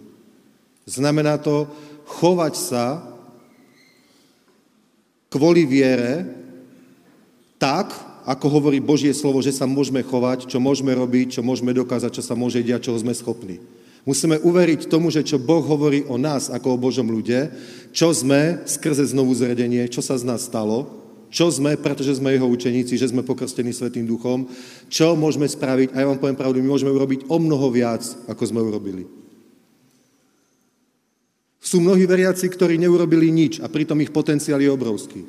[0.89, 1.69] Znamená to,
[2.05, 2.85] chovať sa
[5.29, 6.25] kvôli viere
[7.61, 7.93] tak,
[8.25, 12.23] ako hovorí Božie slovo, že sa môžeme chovať, čo môžeme robiť, čo môžeme dokázať, čo
[12.25, 13.61] sa môže diať, čoho sme schopní.
[14.05, 17.49] Musíme uveriť tomu, že čo Boh hovorí o nás ako o Božom ľude,
[17.89, 20.85] čo sme skrze znovu zredenie, čo sa z nás stalo,
[21.33, 24.45] čo sme, pretože sme jeho učeníci, že sme pokrstení Svetým duchom,
[24.93, 28.43] čo môžeme spraviť, a ja vám poviem pravdu, my môžeme urobiť o mnoho viac, ako
[28.45, 29.09] sme urobili.
[31.57, 35.25] Sú mnohí veriaci, ktorí neurobili nič a pritom ich potenciál je obrovský.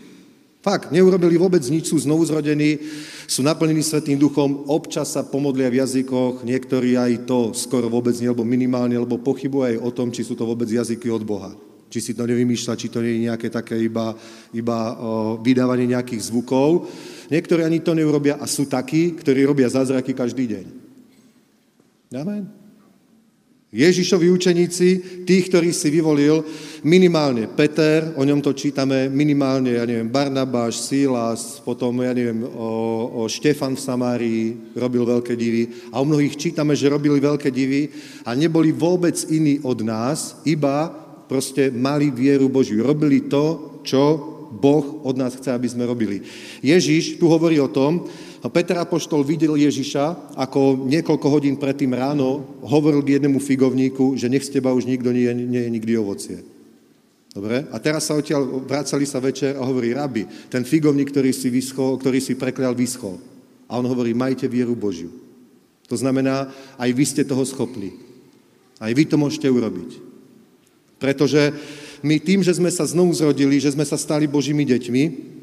[0.66, 2.83] Fakt, neurobili vôbec nič, sú znovu zrodení,
[3.31, 8.26] sú naplnení Svetým duchom, občas sa pomodlia v jazykoch, niektorí aj to skoro vôbec nie,
[8.26, 11.55] alebo minimálne, alebo pochybujú aj o tom, či sú to vôbec jazyky od Boha.
[11.87, 14.18] Či si to nevymýšľa, či to nie je nejaké také iba,
[14.50, 16.90] iba o, vydávanie nejakých zvukov.
[17.31, 20.66] Niektorí ani to neurobia a sú takí, ktorí robia zázraky každý deň.
[22.18, 22.65] Amen.
[23.76, 24.88] Ježišovi učeníci,
[25.28, 26.40] tých, ktorých si vyvolil,
[26.80, 33.20] minimálne Peter, o ňom to čítame, minimálne, ja neviem, Barnabáš, Sílas, potom, ja neviem, o,
[33.20, 37.92] o Štefan v Samárii robil veľké divy a o mnohých čítame, že robili veľké divy
[38.24, 40.88] a neboli vôbec iní od nás, iba
[41.28, 42.80] proste mali vieru Božiu.
[42.80, 46.22] Robili to, čo Boh od nás chce, aby sme robili.
[46.64, 48.08] Ježiš tu hovorí o tom,
[48.46, 54.30] No Peter Apoštol videl Ježiša, ako niekoľko hodín predtým ráno hovoril k jednému figovníku, že
[54.30, 56.46] nech z teba už nikto nie, nie je nikdy ovocie.
[57.35, 57.66] Dobre?
[57.74, 61.98] A teraz sa odtiaľ, vracali sa večer a hovorí, rabi, ten figovník, ktorý si, vyschol,
[61.98, 63.18] ktorý si preklial, vyschol.
[63.66, 65.11] A on hovorí, majte vieru Božiu.
[65.90, 66.46] To znamená,
[66.78, 67.98] aj vy ste toho schopní.
[68.78, 69.90] Aj vy to môžete urobiť.
[71.02, 71.50] Pretože
[71.98, 75.35] my tým, že sme sa znovu zrodili, že sme sa stali Božími deťmi,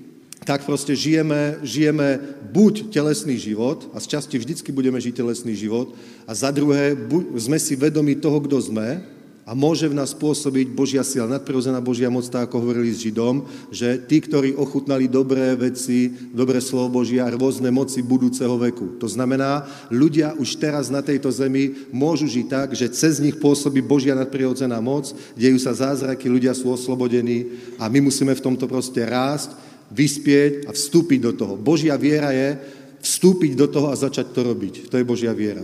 [0.44, 2.20] tak proste žijeme, žijeme
[2.52, 5.96] buď telesný život, a z časti vždycky budeme žiť telesný život,
[6.28, 9.02] a za druhé buď, sme si vedomi toho, kto sme,
[9.44, 13.44] a môže v nás pôsobiť Božia sila, nadprirodzená Božia moc, tak ako hovorili s Židom,
[13.76, 18.96] že tí, ktorí ochutnali dobré veci, dobré slovo Božia a rôzne moci budúceho veku.
[19.04, 23.84] To znamená, ľudia už teraz na tejto zemi môžu žiť tak, že cez nich pôsobí
[23.84, 29.04] Božia nadprirodzená moc, dejú sa zázraky, ľudia sú oslobodení a my musíme v tomto proste
[29.04, 31.54] rásť, vyspieť a vstúpiť do toho.
[31.54, 32.58] Božia viera je
[33.06, 34.90] vstúpiť do toho a začať to robiť.
[34.90, 35.62] To je Božia viera.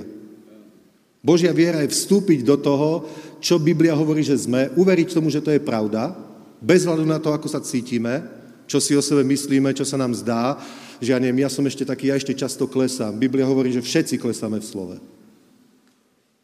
[1.20, 3.10] Božia viera je vstúpiť do toho,
[3.44, 6.16] čo Biblia hovorí, že sme, uveriť tomu, že to je pravda,
[6.62, 8.24] bez hľadu na to, ako sa cítime,
[8.70, 10.60] čo si o sebe myslíme, čo sa nám zdá,
[11.00, 13.16] že ja neviem, ja som ešte taký, ja ešte často klesám.
[13.16, 14.96] Biblia hovorí, že všetci klesáme v slove.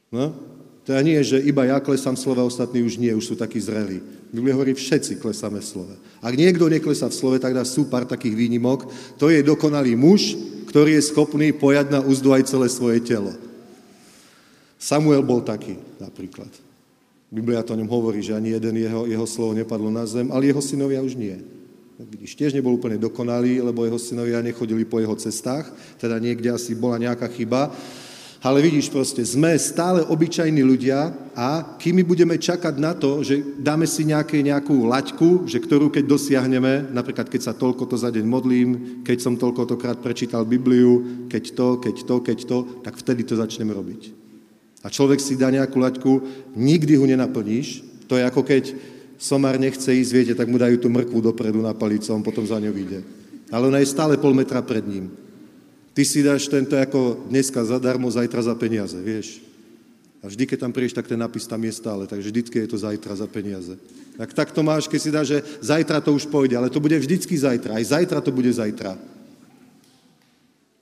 [0.09, 0.55] No?
[0.86, 3.57] To ja nie, že iba ja klesám v slove, ostatní už nie, už sú takí
[3.57, 4.05] zrelí.
[4.29, 5.95] Biblia hovorí, všetci klesáme v slove.
[6.21, 8.86] Ak niekto neklesá v slove, tak dá sú pár takých výnimok.
[9.17, 10.38] To je dokonalý muž,
[10.69, 13.33] ktorý je schopný pojať na úzdu aj celé svoje telo.
[14.77, 16.51] Samuel bol taký, napríklad.
[17.33, 20.53] Biblia to o ňom hovorí, že ani jeden jeho, jeho slovo nepadlo na zem, ale
[20.53, 21.41] jeho synovia už nie.
[21.95, 26.75] Vidíš, tiež nebol úplne dokonalý, lebo jeho synovia nechodili po jeho cestách, teda niekde asi
[26.75, 27.71] bola nejaká chyba.
[28.46, 33.89] Ale vidíš proste, sme stále obyčajní ľudia a kým budeme čakať na to, že dáme
[33.89, 38.22] si nejaké, nejakú laťku, že ktorú keď dosiahneme, napríklad keď sa toľko to za deň
[38.22, 38.70] modlím,
[39.02, 43.34] keď som toľko tokrát prečítal Bibliu, keď to, keď to, keď to, tak vtedy to
[43.34, 44.26] začneme robiť
[44.86, 46.12] a človek si dá nejakú laťku,
[46.54, 47.82] nikdy ho nenaplníš.
[48.06, 48.78] To je ako keď
[49.18, 52.62] somár nechce ísť, viete, tak mu dajú tú mrkvu dopredu na palicu on potom za
[52.62, 53.02] ňou ide.
[53.50, 55.10] Ale ona je stále pol metra pred ním.
[55.96, 59.39] Ty si dáš tento ako dneska zadarmo, zajtra za peniaze, vieš.
[60.20, 62.78] A vždy, keď tam prídeš, tak ten napis tam je stále, takže vždycky je to
[62.84, 63.80] zajtra za peniaze.
[64.20, 67.00] Tak tak to máš, keď si dáš, že zajtra to už pôjde, ale to bude
[67.00, 69.00] vždycky zajtra, aj zajtra to bude zajtra.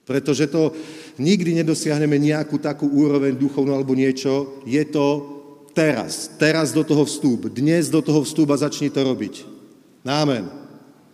[0.03, 0.73] Pretože to
[1.21, 4.59] nikdy nedosiahneme nejakú takú úroveň duchovnú alebo niečo.
[4.67, 5.05] Je to
[5.71, 6.27] teraz.
[6.35, 7.47] Teraz do toho vstúp.
[7.53, 9.47] Dnes do toho vstúp začni to robiť.
[10.03, 10.51] Amen.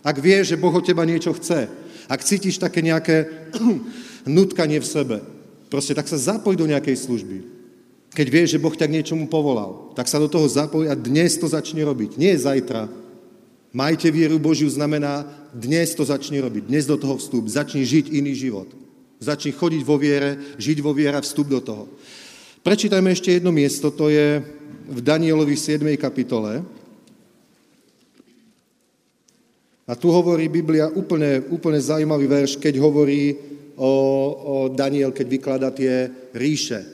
[0.01, 1.69] Ak vieš, že Boh od teba niečo chce,
[2.09, 3.29] ak cítiš také nejaké
[4.25, 5.17] nutkanie v sebe,
[5.69, 7.37] proste tak sa zapoj do nejakej služby.
[8.09, 11.37] Keď vieš, že Boh ťa k niečomu povolal, tak sa do toho zapoj a dnes
[11.37, 12.17] to začni robiť.
[12.17, 12.89] Nie zajtra.
[13.69, 18.33] Majte vieru Božiu znamená, dnes to začni robiť, dnes do toho vstúp, začni žiť iný
[18.33, 18.65] život.
[19.21, 21.85] Začni chodiť vo viere, žiť vo viere a vstup do toho.
[22.65, 24.41] Prečítajme ešte jedno miesto, to je
[24.89, 25.85] v Danielovi 7.
[26.01, 26.65] kapitole.
[29.89, 33.33] A tu hovorí Biblia úplne, úplne zaujímavý verš, keď hovorí
[33.73, 33.89] o,
[34.37, 36.85] o Daniel, keď vyklada tie ríše.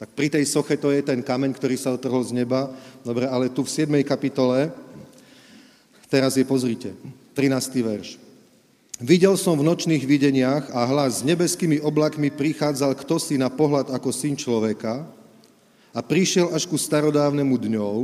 [0.00, 2.72] Tak pri tej soche to je ten kameň, ktorý sa otrhol z neba.
[3.04, 3.92] Dobre, ale tu v 7.
[4.08, 4.72] kapitole,
[6.08, 6.96] teraz je pozrite,
[7.36, 7.52] 13.
[7.84, 8.16] verš.
[8.96, 13.92] Videl som v nočných videniach a hlas s nebeskými oblakmi prichádzal kto si na pohľad
[13.92, 15.04] ako syn človeka
[15.92, 17.96] a prišiel až ku starodávnemu dňou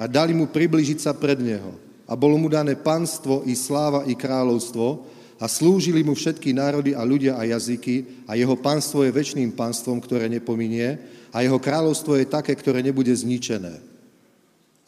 [0.00, 1.87] a dali mu približiť sa pred neho.
[2.08, 5.04] A bolo mu dané panstvo i sláva i kráľovstvo
[5.38, 10.00] a slúžili mu všetky národy a ľudia a jazyky a jeho panstvo je väčšným panstvom,
[10.00, 10.98] ktoré nepominie
[11.30, 13.78] a jeho kráľovstvo je také, ktoré nebude zničené.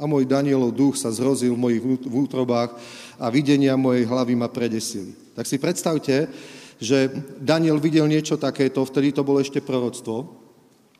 [0.01, 2.73] A môj Danielov duch sa zrozil v mojich útrobách
[3.21, 5.13] a videnia mojej hlavy ma predesili.
[5.37, 6.25] Tak si predstavte,
[6.81, 10.25] že Daniel videl niečo takéto, vtedy to bolo ešte proroctvo.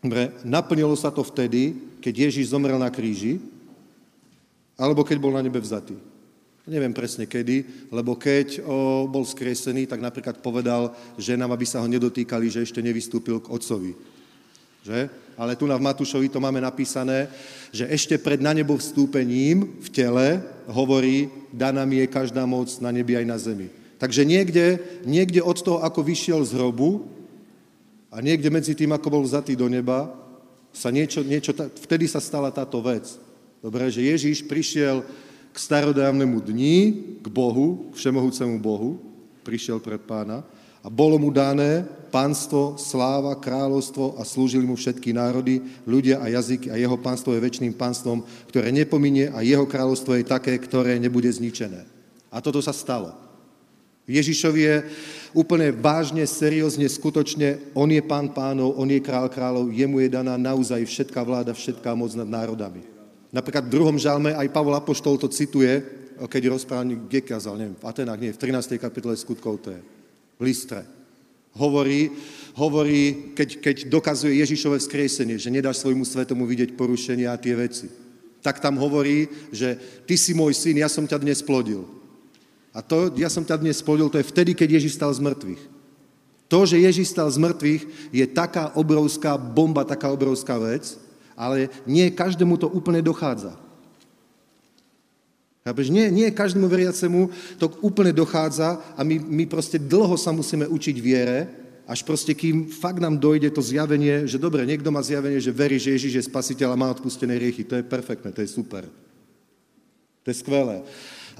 [0.05, 3.41] Dobre, naplnilo sa to vtedy, keď Ježíš zomrel na kríži,
[4.77, 5.97] alebo keď bol na nebe vzatý.
[6.71, 11.91] Neviem presne kedy, lebo keď o, bol skresený, tak napríklad povedal ženám, aby sa ho
[11.91, 13.99] nedotýkali, že ešte nevystúpil k otcovi.
[14.87, 15.11] Že?
[15.35, 17.27] Ale tu na v Matúšovi to máme napísané,
[17.75, 22.95] že ešte pred na nebo vstúpením v tele hovorí, daná mi je každá moc na
[22.95, 23.67] nebi aj na zemi.
[23.99, 27.03] Takže niekde, niekde od toho, ako vyšiel z hrobu
[28.15, 30.07] a niekde medzi tým, ako bol vzatý do neba,
[30.71, 31.51] sa niečo, niečo,
[31.83, 33.11] vtedy sa stala táto vec.
[33.59, 35.03] Dobre, že Ježíš prišiel
[35.61, 36.77] starodávnemu dni,
[37.21, 38.97] k Bohu, k všemohúcemu Bohu,
[39.45, 40.41] prišiel pred pána
[40.81, 46.73] a bolo mu dané pánstvo, sláva, kráľovstvo a slúžili mu všetky národy, ľudia a jazyky
[46.73, 51.29] a jeho pánstvo je väčšným pánstvom, ktoré nepominie a jeho kráľovstvo je také, ktoré nebude
[51.29, 51.85] zničené.
[52.33, 53.13] A toto sa stalo.
[54.11, 54.77] Ježišovi je
[55.37, 60.35] úplne vážne, seriózne, skutočne, on je pán pánov, on je král kráľov, jemu je daná
[60.35, 62.90] naozaj všetká vláda, všetká moc nad národami.
[63.31, 65.83] Napríklad v druhom žalme aj Pavol Apoštol to cituje,
[66.21, 68.77] keď rozpráva, kde kázal, neviem, v Atenách, nie, v 13.
[68.77, 69.81] kapitole skutkov to je,
[70.37, 70.85] v Listre.
[71.57, 72.11] Hovorí,
[72.55, 77.91] hovorí keď, keď dokazuje Ježišové vzkriesenie, že nedáš svojmu svetomu vidieť porušenia a tie veci.
[78.41, 79.77] Tak tam hovorí, že
[80.07, 81.89] ty si môj syn, ja som ťa dnes plodil.
[82.71, 85.63] A to, ja som ťa dnes spodil, to je vtedy, keď Ježiš stal z mŕtvych.
[86.51, 87.83] To, že Ježiš stal z mŕtvych,
[88.15, 90.99] je taká obrovská bomba, taká obrovská vec,
[91.41, 93.57] ale nie každému to úplne dochádza.
[95.65, 95.89] Chápeš?
[95.89, 100.97] Nie, nie každému veriacemu to úplne dochádza a my, my proste dlho sa musíme učiť
[101.01, 101.49] viere,
[101.89, 105.81] až proste kým fakt nám dojde to zjavenie, že dobre, niekto má zjavenie, že verí,
[105.81, 107.65] že Ježiš je spasiteľ a má odpustené riechy.
[107.65, 108.85] To je perfektné, to je super.
[110.23, 110.85] To je skvelé.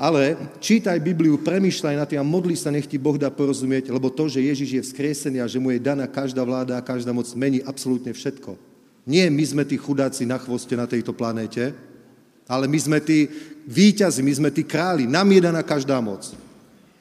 [0.01, 4.09] Ale čítaj Bibliu, premýšľaj na tým a modli sa, nech ti Boh dá porozumieť, lebo
[4.09, 7.29] to, že Ježiš je vzkriesený a že mu je daná každá vláda a každá moc,
[7.37, 8.70] mení absolútne všetko.
[9.11, 11.75] Nie my sme tí chudáci na chvoste na tejto planéte,
[12.47, 13.27] ale my sme tí
[13.67, 16.31] víťazi, my sme tí králi, nám je daná každá moc.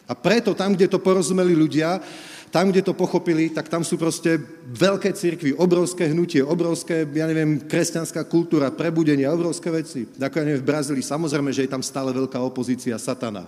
[0.09, 2.01] A preto tam, kde to porozumeli ľudia,
[2.49, 4.41] tam, kde to pochopili, tak tam sú proste
[4.73, 10.09] veľké cirkvy, obrovské hnutie, obrovské, ja neviem, kresťanská kultúra, prebudenie, obrovské veci.
[10.17, 13.45] Ako ja neviem, v Brazílii, samozrejme, že je tam stále veľká opozícia satana.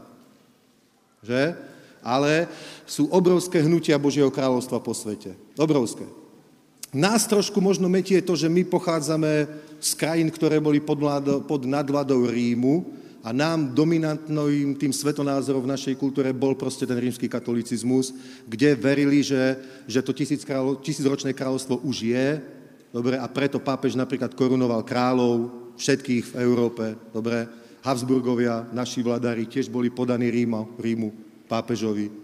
[1.26, 1.57] Že?
[2.05, 2.45] Ale
[2.86, 5.34] sú obrovské hnutia Božieho kráľovstva po svete.
[5.57, 6.21] Obrovské.
[6.92, 9.48] Nás trošku možno metie to, že my pochádzame
[9.80, 15.74] z krajín, ktoré boli pod, vládo, pod nadvladou Rímu, a nám dominantným tým svetonázorom v
[15.78, 18.18] našej kultúre bol proste ten rímsky katolicizmus,
[18.50, 22.28] kde verili, že, že to tisíc kráľo, tisícročné kráľovstvo už je,
[22.89, 27.46] dobre, a preto pápež napríklad korunoval kráľov všetkých v Európe, dobre,
[27.86, 31.14] Habsburgovia, naši vladári, tiež boli podaní Ríma, Rímu,
[31.46, 32.21] pápežovi.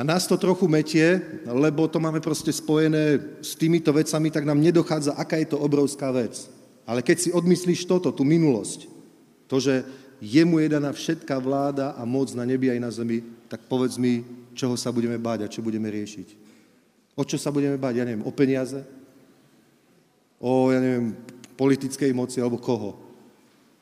[0.00, 4.56] A nás to trochu metie, lebo to máme proste spojené s týmito vecami, tak nám
[4.56, 6.48] nedochádza, aká je to obrovská vec.
[6.88, 8.88] Ale keď si odmyslíš toto, tú minulosť,
[9.44, 9.84] to, že
[10.24, 13.20] jemu je daná všetká vláda a moc na nebi aj na zemi,
[13.52, 14.24] tak povedz mi,
[14.56, 16.32] čoho sa budeme báť a čo budeme riešiť.
[17.12, 18.00] O čo sa budeme báť?
[18.00, 18.80] Ja neviem, o peniaze?
[20.40, 21.12] O, ja neviem,
[21.60, 22.96] politickej moci alebo koho?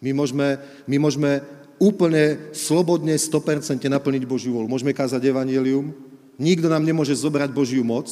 [0.02, 1.46] My môžeme, my môžeme
[1.78, 4.66] úplne slobodne, 100% naplniť Božiu volu.
[4.66, 6.07] Môžeme kázať evanelium,
[6.38, 8.08] nikto nám nemôže zobrať Božiu moc,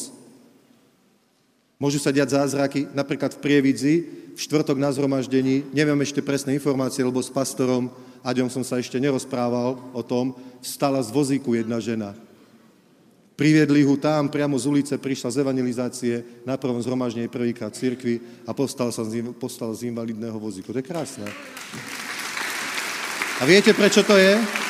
[1.77, 3.95] Môžu sa diať zázraky, napríklad v Prievidzi,
[4.33, 7.93] v štvrtok na zhromaždení, neviem ešte presné informácie, lebo s pastorom
[8.27, 12.11] Aďom som sa ešte nerozprával o tom, stala z vozíku jedna žena.
[13.39, 18.51] Priviedli ho tam, priamo z ulice, prišla z evangelizácie, na prvom zhromaždení prvýkrát cirkvi a
[18.51, 20.74] postal, sa z, postal z invalidného vozíku.
[20.74, 21.29] To je krásne.
[23.39, 24.66] A viete, prečo to je?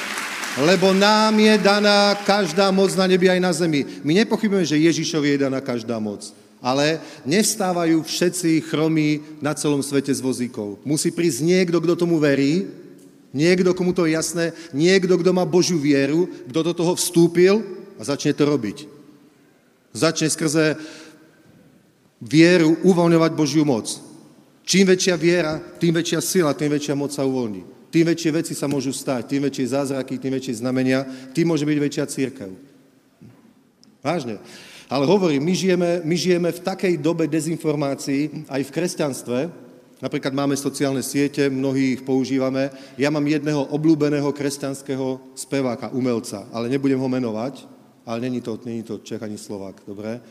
[0.57, 3.85] Lebo nám je daná každá moc na nebi aj na zemi.
[4.01, 6.33] My nepochybujeme, že Ježišovi je daná každá moc.
[6.65, 6.97] Ale
[7.29, 10.81] nevstávajú všetci chromí na celom svete z vozíkov.
[10.81, 12.65] Musí prísť niekto, kto tomu verí,
[13.37, 17.61] niekto, komu to je jasné, niekto, kto má Božiu vieru, kto do toho vstúpil
[18.01, 18.89] a začne to robiť.
[19.93, 20.81] Začne skrze
[22.25, 23.93] vieru uvoľňovať Božiu moc.
[24.65, 27.76] Čím väčšia viera, tým väčšia sila, tým väčšia moc sa uvoľní.
[27.91, 31.79] Tým väčšie veci sa môžu stať, tým väčšie zázraky, tým väčšie znamenia, tým môže byť
[31.79, 32.51] väčšia církev.
[34.03, 34.39] Vážne.
[34.87, 39.39] Ale hovorím, my žijeme, my žijeme v takej dobe dezinformácií aj v kresťanstve,
[39.99, 42.71] napríklad máme sociálne siete, mnohí ich používame.
[42.95, 47.67] Ja mám jedného obľúbeného kresťanského speváka, umelca, ale nebudem ho menovať,
[48.07, 50.23] ale není to, není to Čech ani Slovák, dobre?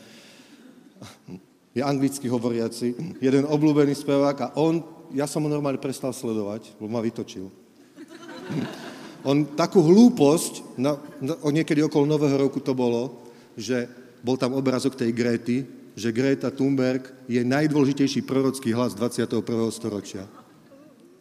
[1.75, 4.79] Je anglicky hovoriaci, jeden obľúbený spevák a on,
[5.15, 7.47] ja som ho normálne prestal sledovať, lebo ma vytočil.
[9.29, 13.87] On takú hlúposť, na, na, niekedy okolo Nového roku to bolo, že
[14.21, 19.39] bol tam obrazok tej Gréty, že Greta Thunberg je najdôležitejší prorocký hlas 21.
[19.71, 20.27] storočia.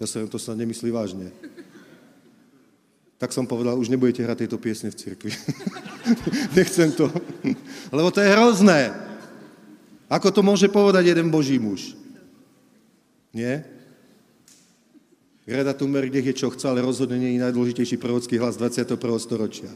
[0.02, 1.30] Ja sa to sa nemyslí vážne.
[3.16, 5.30] Tak som povedal, už nebudete hrať tieto piesne v cirkvi.
[6.58, 7.06] Nechcem to.
[7.96, 8.90] Lebo to je hrozné.
[10.10, 11.94] Ako to môže povedať jeden boží muž?
[13.30, 13.73] Nie?
[15.44, 18.96] Greta Thunberg nech je čo chce, ale rozhodne nie je najdôležitejší prorocký hlas 21.
[19.20, 19.68] storočia.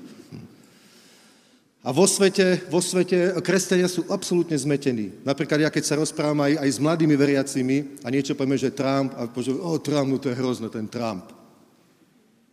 [1.85, 5.15] A vo svete, vo svete kresťania sú absolútne zmetení.
[5.23, 9.15] Napríklad ja, keď sa rozprávam aj, aj s mladými veriacimi a niečo povieme, že Trump,
[9.15, 11.38] a povieme, o, Trump, no to je hrozné, ten Trump.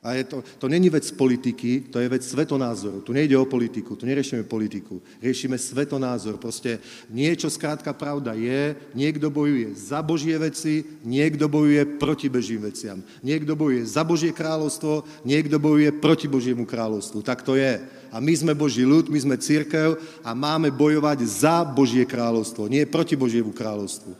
[0.05, 3.01] A je to, to není vec politiky, to je vec svetonázoru.
[3.01, 5.01] Tu nejde o politiku, tu neriešime politiku.
[5.17, 6.37] Riešime svetonázor.
[6.37, 6.77] Proste
[7.09, 13.01] niečo skrátka pravda je, niekto bojuje za Božie veci, niekto bojuje proti Bežím veciam.
[13.25, 17.25] Niekto bojuje za Božie kráľovstvo, niekto bojuje proti Božiemu kráľovstvu.
[17.25, 17.81] Tak to je.
[18.13, 22.85] A my sme Boží ľud, my sme církev a máme bojovať za Božie kráľovstvo, nie
[22.85, 24.13] proti Božiemu kráľovstvu.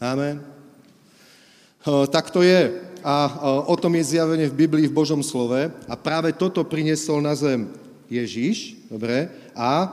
[0.00, 0.40] Amen.
[2.08, 5.72] Tak to je a o tom je zjavenie v Biblii, v Božom slove.
[5.88, 7.72] A práve toto priniesol na zem
[8.10, 9.88] Ježiš, dobre, a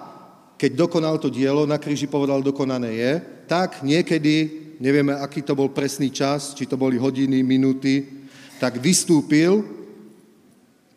[0.57, 3.11] keď dokonal to dielo, na kríži povedal, dokonané je,
[3.45, 4.49] tak niekedy,
[4.81, 8.25] nevieme, aký to bol presný čas, či to boli hodiny, minúty,
[8.57, 9.61] tak vystúpil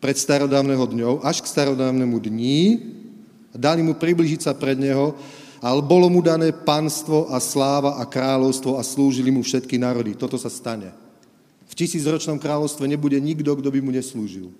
[0.01, 2.81] pred starodávneho dňou, až k starodávnemu dní,
[3.53, 5.13] dali mu približiť sa pred neho,
[5.61, 10.17] ale bolo mu dané panstvo a sláva a kráľovstvo a slúžili mu všetky národy.
[10.17, 10.89] Toto sa stane.
[11.81, 14.53] Tisícročnom kráľovstve nebude nikto, kto by mu neslúžil.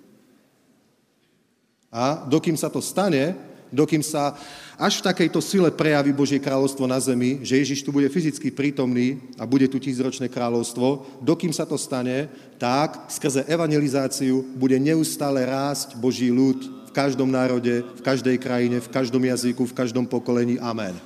[1.86, 3.38] A dokým sa to stane,
[3.70, 4.34] dokým sa
[4.74, 9.22] až v takejto sile prejaví Božie kráľovstvo na zemi, že Ježiš tu bude fyzicky prítomný
[9.38, 12.26] a bude tu tisícročné kráľovstvo, dokým sa to stane,
[12.58, 16.58] tak skrze evangelizáciu bude neustále rásť Boží ľud
[16.88, 20.58] v každom národe, v každej krajine, v každom jazyku, v každom pokolení.
[20.58, 20.98] Amen.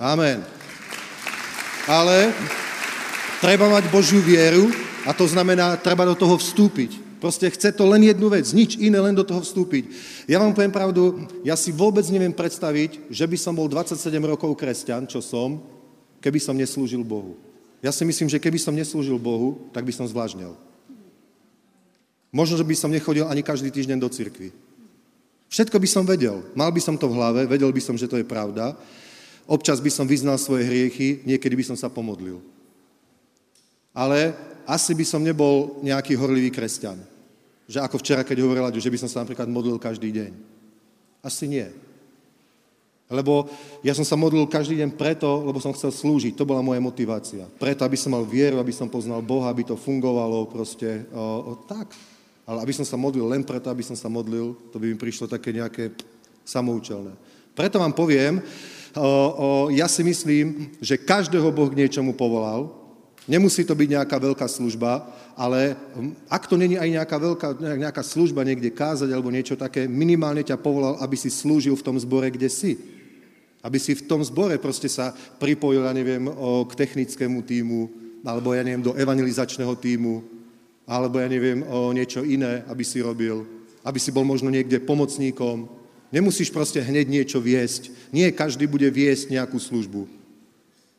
[0.00, 0.40] Amen.
[1.84, 2.30] Ale
[3.38, 4.70] treba mať Božiu vieru
[5.06, 7.08] a to znamená, treba do toho vstúpiť.
[7.18, 9.90] Proste chce to len jednu vec, nič iné, len do toho vstúpiť.
[10.30, 14.54] Ja vám poviem pravdu, ja si vôbec neviem predstaviť, že by som bol 27 rokov
[14.54, 15.58] kresťan, čo som,
[16.22, 17.34] keby som neslúžil Bohu.
[17.82, 20.54] Ja si myslím, že keby som neslúžil Bohu, tak by som zvlážnil.
[22.30, 24.54] Možno, že by som nechodil ani každý týždeň do cirkvi.
[25.48, 26.44] Všetko by som vedel.
[26.52, 28.76] Mal by som to v hlave, vedel by som, že to je pravda.
[29.48, 32.44] Občas by som vyznal svoje hriechy, niekedy by som sa pomodlil.
[33.98, 34.30] Ale
[34.62, 37.02] asi by som nebol nejaký horlivý kresťan.
[37.66, 40.30] Že ako včera, keď hovorila, že by som sa napríklad modlil každý deň.
[41.18, 41.66] Asi nie.
[43.08, 43.48] Lebo
[43.80, 46.36] ja som sa modlil každý deň preto, lebo som chcel slúžiť.
[46.36, 47.48] To bola moja motivácia.
[47.56, 51.52] Preto, aby som mal vieru, aby som poznal Boha, aby to fungovalo proste o, o,
[51.66, 51.90] tak.
[52.44, 55.26] Ale aby som sa modlil len preto, aby som sa modlil, to by mi prišlo
[55.26, 55.92] také nejaké
[56.44, 57.16] samoučelné.
[57.56, 58.44] Preto vám poviem,
[58.94, 62.77] o, o, ja si myslím, že každého Boh k niečomu povolal.
[63.28, 65.04] Nemusí to byť nejaká veľká služba,
[65.36, 69.84] ale hm, ak to není aj nejaká veľká, nejaká služba niekde kázať alebo niečo také,
[69.84, 72.80] minimálne ťa povolal, aby si slúžil v tom zbore, kde si.
[73.60, 76.24] Aby si v tom zbore proste sa pripojil, ja neviem,
[76.64, 77.80] k technickému týmu,
[78.24, 80.24] alebo ja neviem, do evangelizačného týmu,
[80.88, 83.44] alebo ja neviem, o niečo iné, aby si robil,
[83.84, 85.68] aby si bol možno niekde pomocníkom.
[86.08, 87.92] Nemusíš proste hneď niečo viesť.
[88.08, 90.17] Nie každý bude viesť nejakú službu.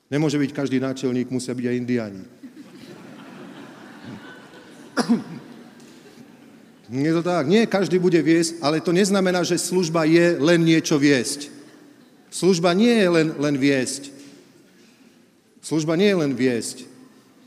[0.09, 2.23] Nemôže byť každý náčelník, musia byť aj indiáni.
[6.89, 7.45] Nie to tak.
[7.45, 11.53] Nie každý bude viesť, ale to neznamená, že služba je len niečo viesť.
[12.33, 14.09] Služba nie je len, len viesť.
[15.61, 16.89] Služba nie je len viesť.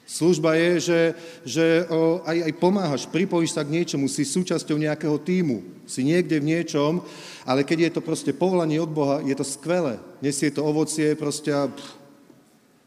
[0.07, 1.01] Služba je, že,
[1.43, 6.37] že o, aj, aj pomáhaš, pripojíš sa k niečomu, si súčasťou nejakého týmu, si niekde
[6.37, 7.01] v niečom,
[7.49, 9.97] ale keď je to proste povolanie od Boha, je to skvelé.
[10.21, 11.67] Nesie to ovocie, proste a...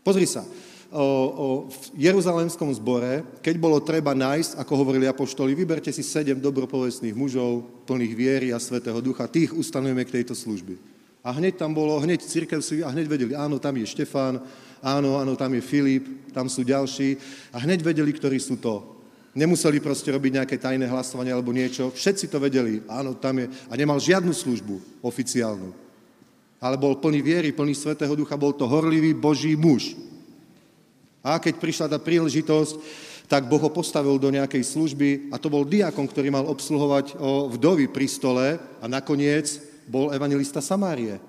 [0.06, 0.46] Pozri sa,
[0.94, 6.38] o, o, v Jeruzalemskom zbore, keď bolo treba nájsť, ako hovorili apoštoli, vyberte si sedem
[6.38, 10.78] dobropovestných mužov, plných viery a Svetého Ducha, tých ustanujeme k tejto služby.
[11.26, 14.46] A hneď tam bolo, hneď církev si, a hneď vedeli, áno, tam je Štefán,
[14.78, 17.18] áno, áno, tam je Filip, tam sú ďalší.
[17.50, 18.94] A hneď vedeli, ktorí sú to.
[19.34, 21.90] Nemuseli proste robiť nejaké tajné hlasovanie alebo niečo.
[21.90, 22.86] Všetci to vedeli.
[22.86, 23.50] Áno, tam je.
[23.68, 25.85] A nemal žiadnu službu oficiálnu.
[26.66, 29.94] Ale bol plný viery, plný Svetého Ducha, bol to horlivý Boží muž.
[31.22, 32.74] A keď prišla tá príležitosť,
[33.30, 37.54] tak Boh ho postavil do nejakej služby a to bol diakon, ktorý mal obsluhovať o
[37.54, 41.22] vdovy pri stole a nakoniec bol evangelista Samárie.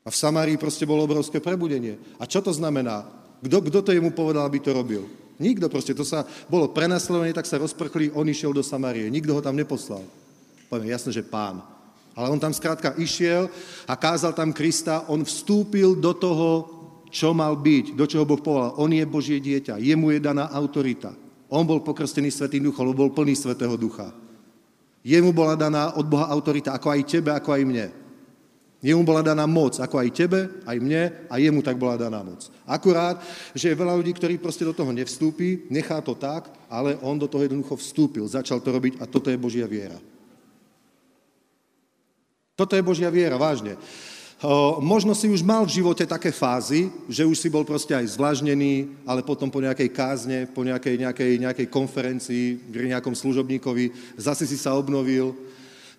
[0.00, 2.00] A v Samárii proste bolo obrovské prebudenie.
[2.16, 3.04] A čo to znamená?
[3.44, 5.04] Kto, kto to jemu povedal, aby to robil?
[5.36, 9.12] Nikto proste, to sa bolo prenasledovanie, tak sa rozprchli, on išiel do Samárie.
[9.12, 10.00] Nikto ho tam neposlal.
[10.72, 11.75] Poviem, jasné, že pán.
[12.16, 13.52] Ale on tam skrátka išiel
[13.84, 16.50] a kázal tam Krista, on vstúpil do toho,
[17.12, 18.72] čo mal byť, do čoho Boh povedal.
[18.80, 21.12] On je Božie dieťa, jemu je daná autorita.
[21.52, 24.10] On bol pokrstený Svetým duchom, bol plný Svetého ducha.
[25.06, 27.86] Jemu bola daná od Boha autorita, ako aj tebe, ako aj mne.
[28.82, 32.48] Jemu bola daná moc, ako aj tebe, aj mne, a jemu tak bola daná moc.
[32.66, 33.22] Akurát,
[33.54, 37.30] že je veľa ľudí, ktorí proste do toho nevstúpi, nechá to tak, ale on do
[37.30, 39.96] toho jednoducho vstúpil, začal to robiť a toto je Božia viera.
[42.56, 43.76] Toto je Božia viera, vážne.
[44.80, 48.96] Možno si už mal v živote také fázy, že už si bol proste aj zvlažnený,
[49.04, 54.56] ale potom po nejakej kázne, po nejakej, nejakej, nejakej konferencii, pri nejakom služobníkovi, zase si
[54.56, 55.36] sa obnovil,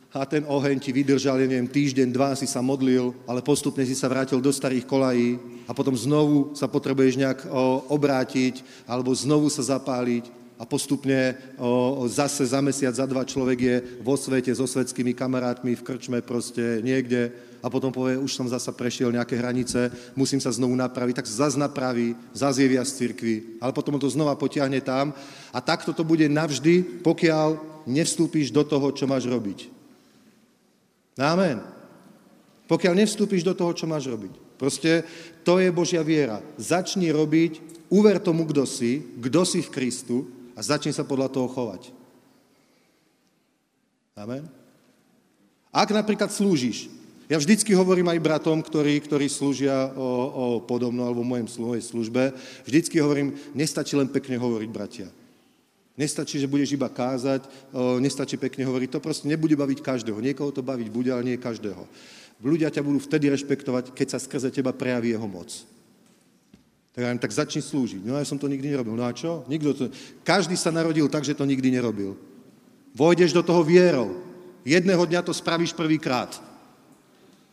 [0.10, 3.94] a ten oheň ti vydržal, ja neviem, týždeň, dva si sa modlil, ale postupne si
[3.94, 5.38] sa vrátil do starých kolají
[5.70, 7.40] a potom znovu sa potrebuješ nejak
[7.86, 10.26] obrátiť alebo znovu sa zapáliť
[10.58, 15.78] a postupne o, zase za mesiac, za dva človek je vo svete so svetskými kamarátmi
[15.78, 17.30] v krčme proste niekde
[17.62, 21.58] a potom povie, už som zasa prešiel nejaké hranice, musím sa znovu napraviť, tak zase
[21.62, 25.14] napraví, zase je viac cirkvi, ale potom to znova potiahne tam
[25.54, 29.70] a takto to bude navždy, pokiaľ nevstúpiš do toho, čo máš robiť.
[31.18, 31.62] Amen.
[32.66, 34.58] Pokiaľ nevstúpiš do toho, čo máš robiť.
[34.58, 35.06] Proste
[35.46, 36.42] to je Božia viera.
[36.58, 37.62] Začni robiť,
[37.94, 41.94] uver tomu, kto si, kto si v Kristu a začni sa podľa toho chovať.
[44.18, 44.50] Amen.
[45.70, 46.90] Ak napríklad slúžiš,
[47.30, 52.34] ja vždycky hovorím aj bratom, ktorí, ktorí slúžia o, o podobno alebo v mojej službe,
[52.66, 55.08] vždycky hovorím, nestačí len pekne hovoriť, bratia.
[55.94, 57.46] Nestačí, že budeš iba kázať,
[57.76, 60.18] o, nestačí pekne hovoriť, to proste nebude baviť každého.
[60.18, 61.86] Niekoho to baviť bude, ale nie každého.
[62.42, 65.52] Ľudia ťa budú vtedy rešpektovať, keď sa skrze teba prejaví jeho moc.
[66.98, 68.02] Tak ja tak začni slúžiť.
[68.02, 68.98] No ja som to nikdy nerobil.
[68.98, 69.46] No a čo?
[69.46, 69.84] Nikto to...
[70.26, 72.18] Každý sa narodil tak, že to nikdy nerobil.
[72.98, 74.18] Vojdeš do toho vierou.
[74.66, 76.34] Jedného dňa to spravíš prvýkrát.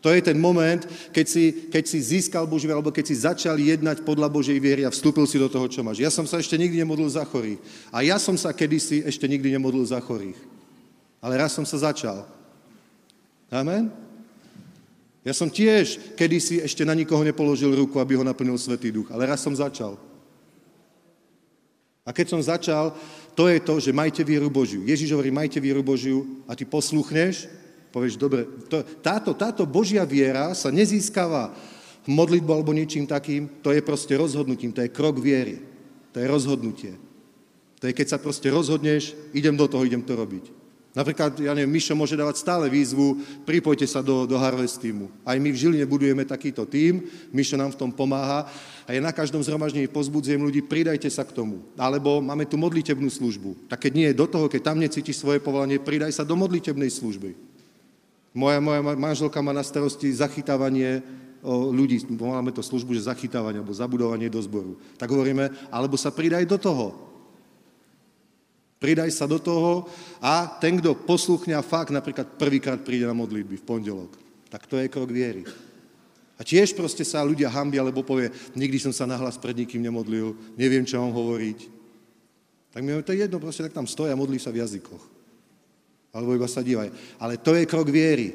[0.01, 0.81] To je ten moment,
[1.13, 4.93] keď si, keď si získal Boží alebo keď si začal jednať podľa Božej viery a
[4.93, 6.01] vstúpil si do toho, čo máš.
[6.01, 7.61] Ja som sa ešte nikdy nemodlil za chorých.
[7.93, 10.41] A ja som sa kedysi ešte nikdy nemodlil za chorých.
[11.21, 12.25] Ale raz som sa začal.
[13.53, 13.93] Amen?
[15.25, 19.09] Ja som tiež kedysi ešte na nikoho nepoložil ruku, aby ho naplnil Svetý Duch.
[19.09, 19.97] Ale raz som začal.
[22.05, 22.93] A keď som začal,
[23.33, 24.85] to je to, že majte vieru Božiu.
[24.85, 27.49] Ježiš hovorí, majte vieru Božiu a ty posluchneš
[27.95, 31.55] Povieš, dobre, to, táto, táto Božia viera sa nezískava
[32.11, 35.63] modlitbou alebo ničím takým, to je proste rozhodnutím, to je krok viery.
[36.11, 36.99] To je rozhodnutie.
[37.79, 40.51] To je, keď sa proste rozhodneš, idem do toho, idem to robiť.
[40.95, 45.11] Napríklad, ja neviem, Mišo môže dávať stále výzvu, pripojte sa do, do Harvest týmu.
[45.27, 47.03] Aj my v Žiline budujeme takýto tým,
[47.35, 48.47] Mišo nám v tom pomáha
[48.87, 51.67] a je na každom zhromaždení pozbudzujem ľudí, pridajte sa k tomu.
[51.75, 53.67] Alebo máme tu modlitebnú službu.
[53.67, 56.95] Tak keď nie je do toho, keď tam necítiš svoje povolanie, pridaj sa do modlitebnej
[56.95, 57.35] služby.
[58.31, 61.03] Moja, moja manželka má na starosti zachytávanie
[61.75, 64.79] ľudí, máme to službu, že zachytávanie alebo zabudovanie do zboru.
[64.95, 67.14] Tak hovoríme, alebo sa pridaj do toho.
[68.85, 69.89] Pridaj sa do toho
[70.21, 74.13] a ten, kto posluchne a fakt napríklad prvýkrát príde na modlitby v pondelok,
[74.53, 75.49] tak to je krok viery.
[76.37, 80.37] A tiež proste sa ľudia hambia, lebo povie, nikdy som sa nahlas pred nikým nemodlil,
[80.61, 81.73] neviem, čo mám hovoriť.
[82.77, 85.15] Tak mi to je jedno, proste tak tam stoja a modlí sa v jazykoch
[86.15, 87.19] alebo iba sa dívaj.
[87.19, 88.31] Ale to je krok viery.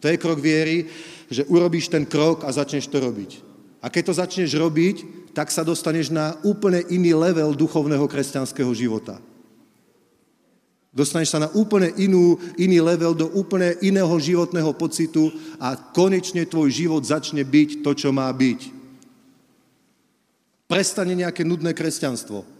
[0.00, 0.88] To je krok viery,
[1.28, 3.44] že urobíš ten krok a začneš to robiť.
[3.84, 4.96] A keď to začneš robiť,
[5.36, 9.20] tak sa dostaneš na úplne iný level duchovného kresťanského života.
[10.88, 15.28] Dostaneš sa na úplne inú, iný level, do úplne iného životného pocitu
[15.60, 18.60] a konečne tvoj život začne byť to, čo má byť.
[20.68, 22.57] Prestane nejaké nudné kresťanstvo.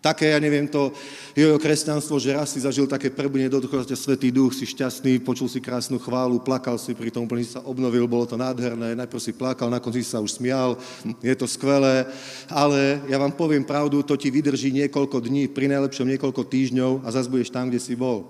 [0.00, 0.96] Také, ja neviem, to
[1.36, 5.44] jeho kresťanstvo, že raz si zažil také prebudenie do ducha, Svetý duch, si šťastný, počul
[5.44, 9.20] si krásnu chválu, plakal si, pri tom úplne si sa obnovil, bolo to nádherné, najprv
[9.20, 10.80] si plakal, na konci sa už smial,
[11.20, 12.08] je to skvelé,
[12.48, 17.08] ale ja vám poviem pravdu, to ti vydrží niekoľko dní, pri najlepšom niekoľko týždňov a
[17.12, 18.24] zase budeš tam, kde si bol.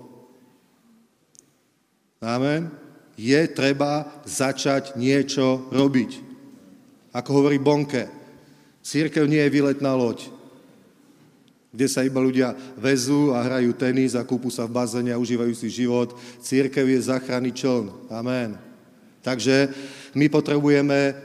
[2.19, 2.67] Amen?
[3.15, 6.19] Je treba začať niečo robiť.
[7.15, 8.11] Ako hovorí Bonke,
[8.83, 10.40] církev nie je výletná loď,
[11.71, 15.55] kde sa iba ľudia vezú a hrajú tenis a kúpu sa v bazéne a užívajú
[15.55, 16.11] si život.
[16.43, 18.11] Církev je záchranný čln.
[18.11, 18.59] Amen.
[19.23, 19.71] Takže
[20.11, 21.15] my potrebujeme,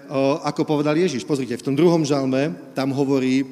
[0.46, 3.42] ako povedal Ježiš, pozrite, v tom druhom žalme tam hovorí,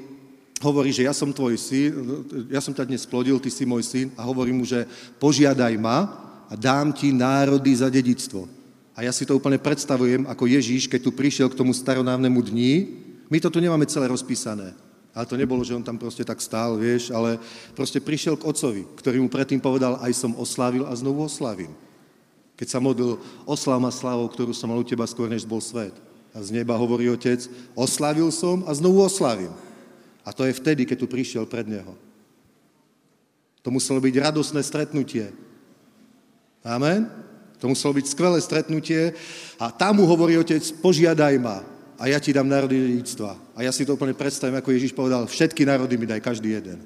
[0.63, 1.91] hovorí, že ja som tvoj syn,
[2.53, 4.87] ja som ťa dnes splodil, ty si môj syn a hovorí mu, že
[5.19, 6.13] požiadaj ma
[6.47, 8.47] a dám ti národy za dedictvo.
[8.95, 12.73] A ja si to úplne predstavujem, ako Ježíš, keď tu prišiel k tomu staronávnemu dni,
[13.27, 14.77] my to tu nemáme celé rozpísané.
[15.15, 17.39] Ale to nebolo, že on tam proste tak stál, vieš, ale
[17.79, 21.71] proste prišiel k otcovi, ktorý mu predtým povedal, aj som oslávil a znovu oslavím.
[22.59, 25.95] Keď sa modlil, oslav ma slávou, ktorú som mal u teba skôr, než bol svet.
[26.35, 27.47] A z neba hovorí otec,
[27.79, 29.55] oslavil som a znovu oslavím.
[30.27, 31.95] A to je vtedy, keď tu prišiel pred neho.
[33.63, 35.31] To muselo byť radosné stretnutie.
[36.67, 37.07] Amen?
[37.63, 39.15] To muselo byť skvelé stretnutie.
[39.63, 41.63] A tam mu hovorí otec, požiadaj ma,
[41.99, 43.39] a ja ti dám národy dedictva.
[43.55, 46.83] A ja si to úplne predstavím, ako Ježiš povedal, všetky národy mi daj, každý jeden.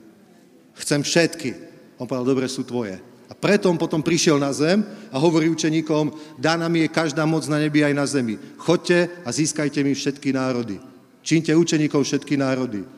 [0.77, 1.51] Chcem všetky.
[1.99, 3.01] On povedal, dobre, sú tvoje.
[3.29, 4.81] A preto on potom prišiel na zem
[5.13, 8.41] a hovorí učeníkom, dá nám je každá moc na nebi aj na zemi.
[8.57, 10.81] Chodte a získajte mi všetky národy.
[11.21, 12.89] Čínte učeníkov všetky národy.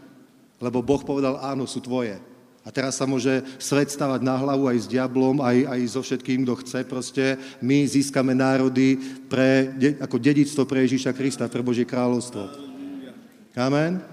[0.63, 2.15] Lebo Boh povedal, áno, sú tvoje.
[2.61, 6.45] A teraz sa môže svet stavať na hlavu aj s diablom, aj, aj so všetkým,
[6.45, 6.79] kto chce.
[6.85, 7.25] Proste
[7.65, 9.01] my získame národy
[9.33, 12.53] pre, ako dedictvo pre Ježíša Krista, pre Božie kráľovstvo.
[13.57, 14.05] Amen.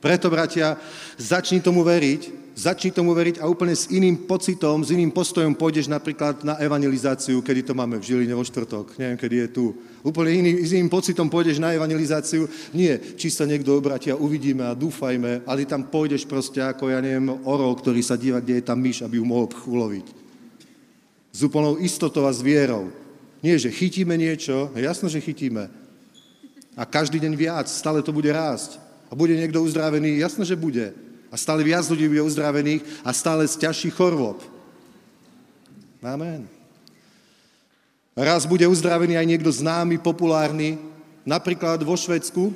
[0.00, 0.80] Preto, bratia,
[1.20, 5.88] začni tomu veriť, Začni tomu veriť a úplne s iným pocitom, s iným postojom pôjdeš
[5.88, 9.64] napríklad na evangelizáciu, kedy to máme v Žiline vo štvrtok, neviem, kedy je tu.
[10.04, 12.44] Úplne iný, s iným pocitom pôjdeš na evangelizáciu,
[12.76, 17.00] nie, či sa niekto obráti a uvidíme a dúfajme, ale tam pôjdeš proste ako, ja
[17.00, 20.06] neviem, orol, ktorý sa díva, kde je tam myš, aby ju mohol uloviť.
[21.32, 22.92] S úplnou istotou a s vierou.
[23.40, 25.64] Nie, že chytíme niečo, jasno, že chytíme.
[26.76, 28.76] A každý deň viac, stále to bude rásť.
[29.08, 30.92] A bude niekto uzdravený, jasno, že bude.
[31.30, 34.42] A stále viac ľudí bude uzdravených a stále z ťažších chorôb.
[36.02, 36.50] Amen.
[38.18, 40.76] Raz bude uzdravený aj niekto známy, populárny.
[41.22, 42.50] Napríklad vo Švedsku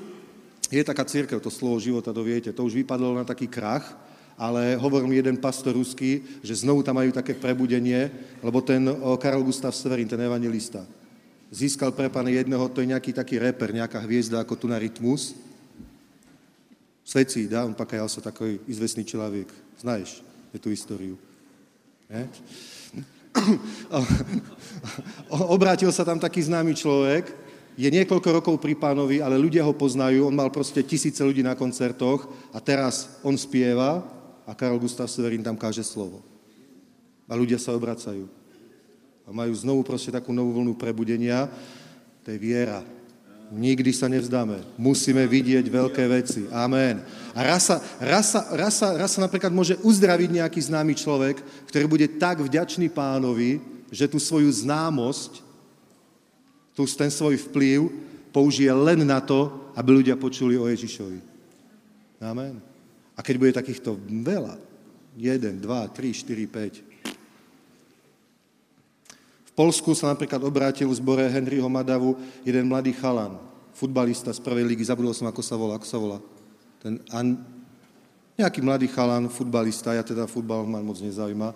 [0.73, 3.95] je taká církev, to slovo života, to viete, to už vypadlo na taký krach,
[4.35, 8.11] ale hovoril jeden pastor ruský, že znovu tam majú také prebudenie,
[8.43, 8.83] lebo ten
[9.23, 10.83] Karol Gustav Severin, ten evangelista,
[11.55, 15.39] získal pre pána jedného, to je nejaký taký reper, nejaká hviezda ako tu na Rytmus.
[17.69, 19.49] On pakajal sa takový izvestný človek.
[19.79, 20.25] Znaješ
[20.55, 21.19] je tú históriu.
[22.07, 22.31] Nie?
[25.51, 27.35] Obrátil sa tam taký známy človek,
[27.75, 31.59] je niekoľko rokov pri pánovi, ale ľudia ho poznajú, on mal proste tisíce ľudí na
[31.59, 34.07] koncertoch a teraz on spieva
[34.47, 36.23] a Karol Gustav Severin tam káže slovo.
[37.27, 38.31] A ľudia sa obracajú.
[39.27, 41.51] A majú znovu proste takú novú vlnu prebudenia.
[42.23, 42.85] To je viera.
[43.53, 44.65] Nikdy sa nevzdáme.
[44.81, 46.49] Musíme vidieť veľké veci.
[46.49, 47.05] Amen.
[47.37, 48.33] A raz sa, raz,
[48.81, 53.61] sa, napríklad môže uzdraviť nejaký známy človek, ktorý bude tak vďačný pánovi,
[53.93, 55.45] že tú svoju známosť,
[56.73, 57.93] tú, ten svoj vplyv
[58.35, 61.21] použije len na to, aby ľudia počuli o Ježišovi.
[62.25, 62.59] Amen.
[63.15, 64.59] A keď bude takýchto veľa,
[65.15, 66.94] 1, 2, 3, 4, 5,
[69.55, 73.39] Polsku sa napríklad obrátil v zbore Henryho Madavu jeden mladý chalan,
[73.71, 76.19] futbalista z prvej ligy, zabudol som, ako sa volá, ako sa volá.
[76.83, 77.39] Ten an...
[78.35, 81.55] nejaký mladý chalan, futbalista, ja teda futbal ma moc nezaujíma.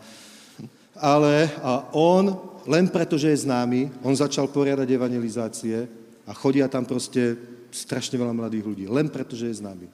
[0.94, 2.38] Ale a on,
[2.70, 5.90] len preto, že je známy, on začal poriadať evangelizácie
[6.22, 7.34] a chodia tam proste
[7.74, 8.84] strašne veľa mladých ľudí.
[8.86, 9.90] Len preto, že je známy.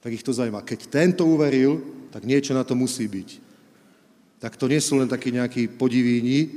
[0.00, 0.64] Tak ich to zaujíma.
[0.64, 3.44] Keď tento uveril, tak niečo na to musí byť.
[4.40, 6.48] Tak to nie sú len takí nejakí podivíni,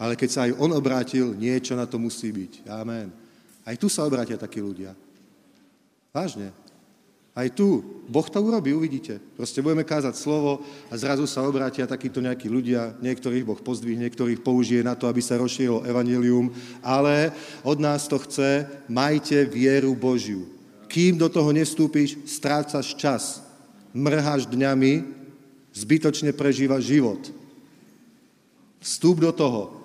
[0.00, 2.64] ale keď sa aj on obrátil, niečo na to musí byť.
[2.72, 3.12] Amen.
[3.68, 4.96] Aj tu sa obrátia takí ľudia.
[6.08, 6.56] Vážne.
[7.36, 7.84] Aj tu.
[8.08, 9.20] Boh to urobí, uvidíte.
[9.36, 14.42] Proste budeme kázať slovo a zrazu sa obrátia takíto nejakí ľudia, niektorých Boh pozdvihne, niektorých
[14.42, 16.50] použije na to, aby sa rozšírilo evanelium,
[16.82, 17.30] ale
[17.62, 20.48] od nás to chce, majte vieru Božiu.
[20.90, 23.46] Kým do toho nestúpiš, strácaš čas.
[23.94, 25.06] Mrháš dňami,
[25.70, 27.22] zbytočne prežívaš život.
[28.82, 29.79] Vstúp do toho.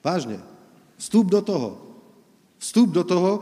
[0.00, 0.40] Vážne.
[0.96, 1.68] Vstup do toho.
[2.60, 3.40] Vstup do toho.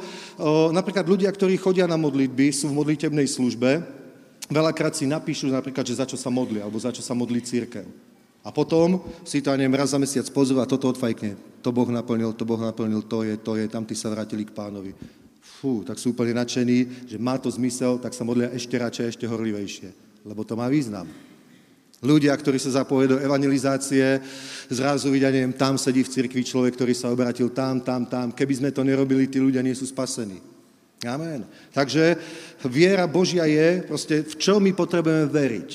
[0.71, 3.83] Napríklad ľudia, ktorí chodia na modlitby, sú v modlitebnej službe,
[4.47, 7.87] veľakrát si napíšu napríklad, že za čo sa modlia, alebo za čo sa modlí církev.
[8.47, 11.35] A potom si to, neviem, raz za mesiac pozve a toto odfajkne.
[11.67, 14.55] To Boh naplnil, to Boh naplnil, to je, to je, tam tí sa vrátili k
[14.55, 14.95] pánovi.
[15.43, 19.27] Fú, tak sú úplne nadšení, že má to zmysel, tak sa modlia ešte radšej, ešte
[19.27, 19.91] horlivejšie.
[20.23, 21.11] Lebo to má význam.
[21.99, 24.23] Ľudia, ktorí sa zapojí do evangelizácie,
[24.71, 28.31] zrazu vidia, neviem, tam sedí v cirkvi človek, ktorý sa obratil tam, tam, tam.
[28.31, 30.39] Keby sme to nerobili, tí ľudia nie sú spasení.
[31.03, 31.43] Amen.
[31.75, 32.15] Takže
[32.71, 35.71] viera Božia je, proste v čo my potrebujeme veriť.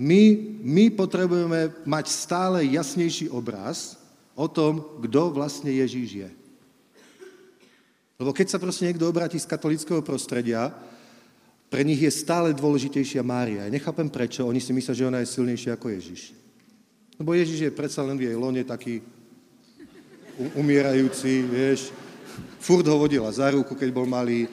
[0.00, 0.22] My,
[0.64, 3.94] my potrebujeme mať stále jasnejší obraz
[4.34, 6.30] o tom, kto vlastne Ježíš je.
[8.18, 10.74] Lebo keď sa proste niekto obráti z katolického prostredia,
[11.70, 13.64] pre nich je stále dôležitejšia Mária.
[13.64, 16.34] Ja nechápem prečo, oni si myslia, že ona je silnejšia ako Ježiš.
[17.14, 18.98] Lebo Ježiš je predsa len v jej lone taký
[20.58, 21.94] umierajúci, vieš.
[22.58, 24.50] Furt ho vodila za ruku, keď bol malý.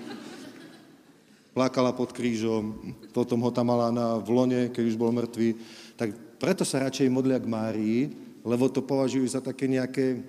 [1.58, 2.78] Plakala pod krížom,
[3.10, 5.58] potom ho tam mala na vlone, keď už bol mŕtvý.
[5.98, 8.14] Tak preto sa radšej modlia k Márii,
[8.46, 10.22] lebo to považujú za také nejaké...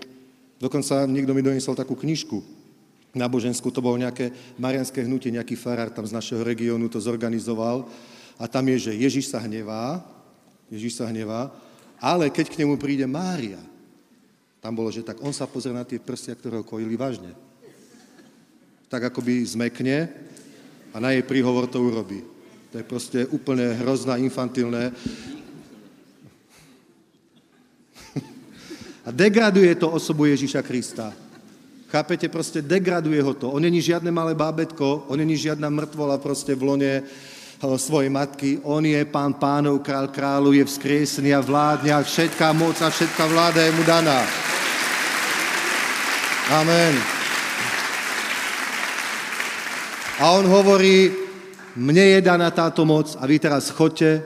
[0.57, 2.58] Dokonca niekto mi doniesol takú knižku,
[3.17, 7.89] náboženskú, to bolo nejaké marianské hnutie, nejaký farár tam z našeho regiónu to zorganizoval
[8.37, 10.05] a tam je, že Ježiš sa hnevá,
[10.69, 11.51] Ježiš sa hnevá,
[11.99, 13.59] ale keď k nemu príde Mária,
[14.59, 17.33] tam bolo, že tak on sa pozrie na tie prstia, ktoré ho kojili vážne.
[18.91, 20.11] Tak akoby zmekne
[20.91, 22.25] a na jej príhovor to urobí.
[22.75, 24.93] To je proste úplne hrozná, infantilné.
[29.09, 31.17] A degraduje to osobu Ježíša Krista.
[31.89, 33.49] Chápete, proste degraduje ho to.
[33.49, 38.61] On není žiadne malé bábetko, on není žiadna mŕtvola proste v lone eh, svojej matky.
[38.61, 43.25] On je pán pánov, král králu, je vzkriesený a vládne a všetká moc a všetká
[43.33, 44.21] vláda je mu daná.
[46.53, 46.93] Amen.
[50.21, 51.09] A on hovorí,
[51.73, 54.21] mne je daná táto moc a vy teraz chodte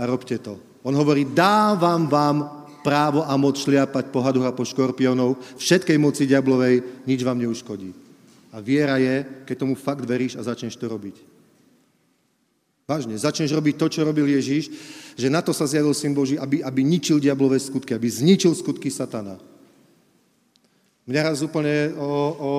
[0.00, 0.56] a robte to.
[0.80, 6.26] On hovorí, dávam vám právo a moc šliapať po hadoch a po škorpiónov, všetkej moci
[6.26, 7.94] diablovej, nič vám neuškodí.
[8.52, 11.16] A viera je, keď tomu fakt veríš a začneš to robiť.
[12.84, 14.68] Vážne, začneš robiť to, čo robil Ježíš,
[15.16, 18.92] že na to sa zjavil Syn Boží, aby, aby ničil diablové skutky, aby zničil skutky
[18.92, 19.40] satana.
[21.06, 22.50] Mňa raz úplne o, o...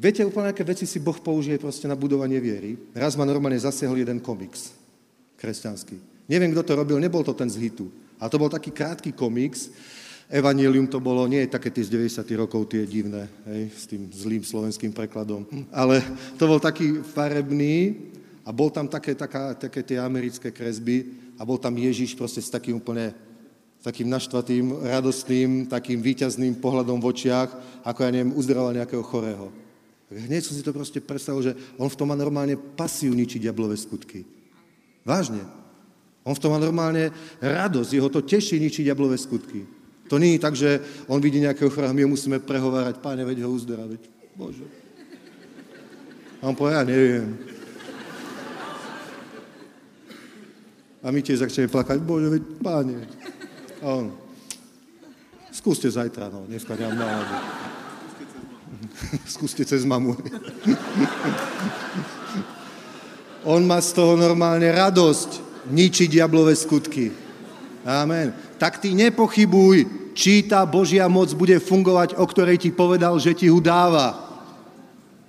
[0.00, 2.74] Viete, úplne aké veci si Boh použije proste na budovanie viery.
[2.96, 4.74] Raz ma normálne zasiahol jeden komiks
[5.38, 6.26] kresťanský.
[6.30, 7.90] Neviem, kto to robil, nebol to ten z hitu.
[8.22, 9.74] A to bol taký krátky komiks,
[10.32, 14.08] Evangelium to bolo, nie je také tie z 90 rokov, tie divné, hej, s tým
[14.08, 16.00] zlým slovenským prekladom, ale
[16.40, 18.08] to bol taký farebný
[18.46, 22.48] a bol tam také, taká, také tie americké kresby a bol tam Ježiš proste s
[22.48, 23.12] takým úplne
[23.82, 27.50] takým naštvatým, radostným, takým výťazným pohľadom v očiach,
[27.82, 29.50] ako ja neviem, uzdravoval nejakého chorého.
[30.06, 33.74] Hneď som si to proste predstavil, že on v tom má normálne pasiu ničiť diablové
[33.74, 34.22] skutky.
[35.02, 35.42] Vážne.
[36.22, 37.10] On v tom má normálne
[37.42, 39.66] radosť, jeho to teší ničiť diablové skutky.
[40.06, 40.78] To nie je tak, že
[41.10, 44.02] on vidí nejakého chorého, my ho musíme prehovárať, páne, veď ho uzdraviť.
[44.38, 44.66] Bože.
[46.38, 47.26] A on povie, ja neviem.
[51.02, 53.02] A my tiež začneme plakať, bože, veď páne.
[53.82, 54.14] A on,
[55.50, 57.36] skúste zajtra, no, dneska nemám náladu.
[59.34, 60.14] Skúste cez mamu.
[63.42, 65.41] on má z toho normálne radosť
[65.72, 67.08] ničiť diablové skutky.
[67.82, 68.30] Amen.
[68.60, 73.48] Tak ty nepochybuj, či tá Božia moc bude fungovať, o ktorej ti povedal, že ti
[73.48, 74.14] ho dáva.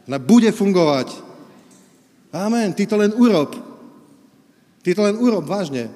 [0.06, 1.16] Ona bude fungovať.
[2.36, 2.76] Amen.
[2.76, 3.56] Ty to len urob.
[4.84, 5.88] Ty to len urob, vážne.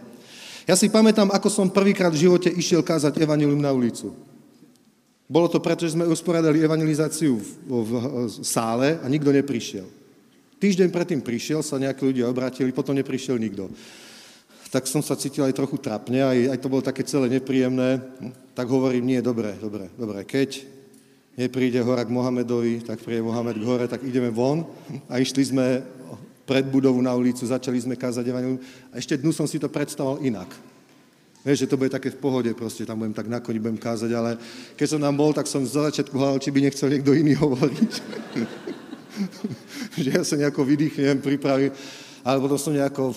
[0.64, 4.16] Ja si pamätám, ako som prvýkrát v živote išiel kázať evanilium na ulicu.
[5.28, 7.92] Bolo to preto, že sme usporiadali evangelizáciu v, v,
[8.32, 9.84] v sále a nikto neprišiel.
[10.58, 13.68] Týždeň predtým prišiel, sa nejakí ľudia obratili, potom neprišiel nikto
[14.68, 18.04] tak som sa cítil aj trochu trapne, aj, aj to bolo také celé nepríjemné.
[18.52, 20.64] Tak hovorím, nie, dobre, dobre, dobre, keď
[21.38, 24.66] nepríde hora k Mohamedovi, tak príde Mohamed k hore, tak ideme von.
[25.06, 25.86] A išli sme
[26.48, 28.60] pred budovu na ulicu, začali sme kázať evangelium.
[28.90, 30.48] A ešte dnu som si to predstavoval inak.
[31.44, 34.12] Vieš, že to bude také v pohode, proste tam budem tak na koni, budem kázať,
[34.12, 34.36] ale
[34.76, 37.92] keď som tam bol, tak som za začiatku hľadal, či by nechcel niekto iný hovoriť.
[40.04, 41.72] že ja sa nejako vydýchnem, pripravím,
[42.24, 43.16] ale potom som nejako,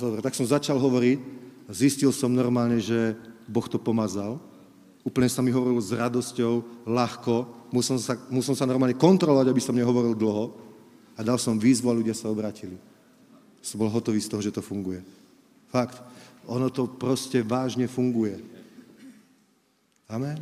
[0.00, 4.38] dobre, tak som začal hovoriť zistil som normálne, že Boh to pomazal.
[5.06, 7.70] Úplne sa mi hovorilo s radosťou, ľahko.
[7.70, 10.50] Musel sa, musel sa normálne kontrolovať, aby som nehovoril dlho.
[11.14, 12.74] A dal som výzvu a ľudia sa obratili.
[13.62, 15.02] Som bol hotový z toho, že to funguje.
[15.70, 16.02] Fakt.
[16.46, 18.38] Ono to proste vážne funguje.
[20.06, 20.38] Amen.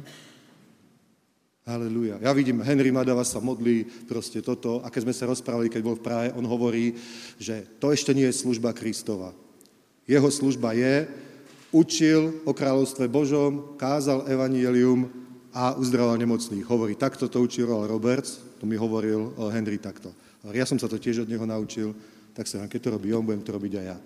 [1.65, 2.21] Halelujá.
[2.21, 4.85] Ja vidím, Henry Madava sa modlí, proste toto.
[4.85, 6.93] A keď sme sa rozprávali, keď bol v Prahe, on hovorí,
[7.41, 9.33] že to ešte nie je služba Kristova.
[10.05, 11.09] Jeho služba je,
[11.73, 15.09] učil o kráľovstve Božom, kázal evanílium
[15.57, 16.69] a uzdravoval nemocných.
[16.69, 20.13] Hovorí, takto to učil Roberts, to mi hovoril Henry takto.
[20.53, 21.97] Ja som sa to tiež od neho naučil,
[22.37, 23.97] tak sa keď to robí on, budem to robiť aj ja.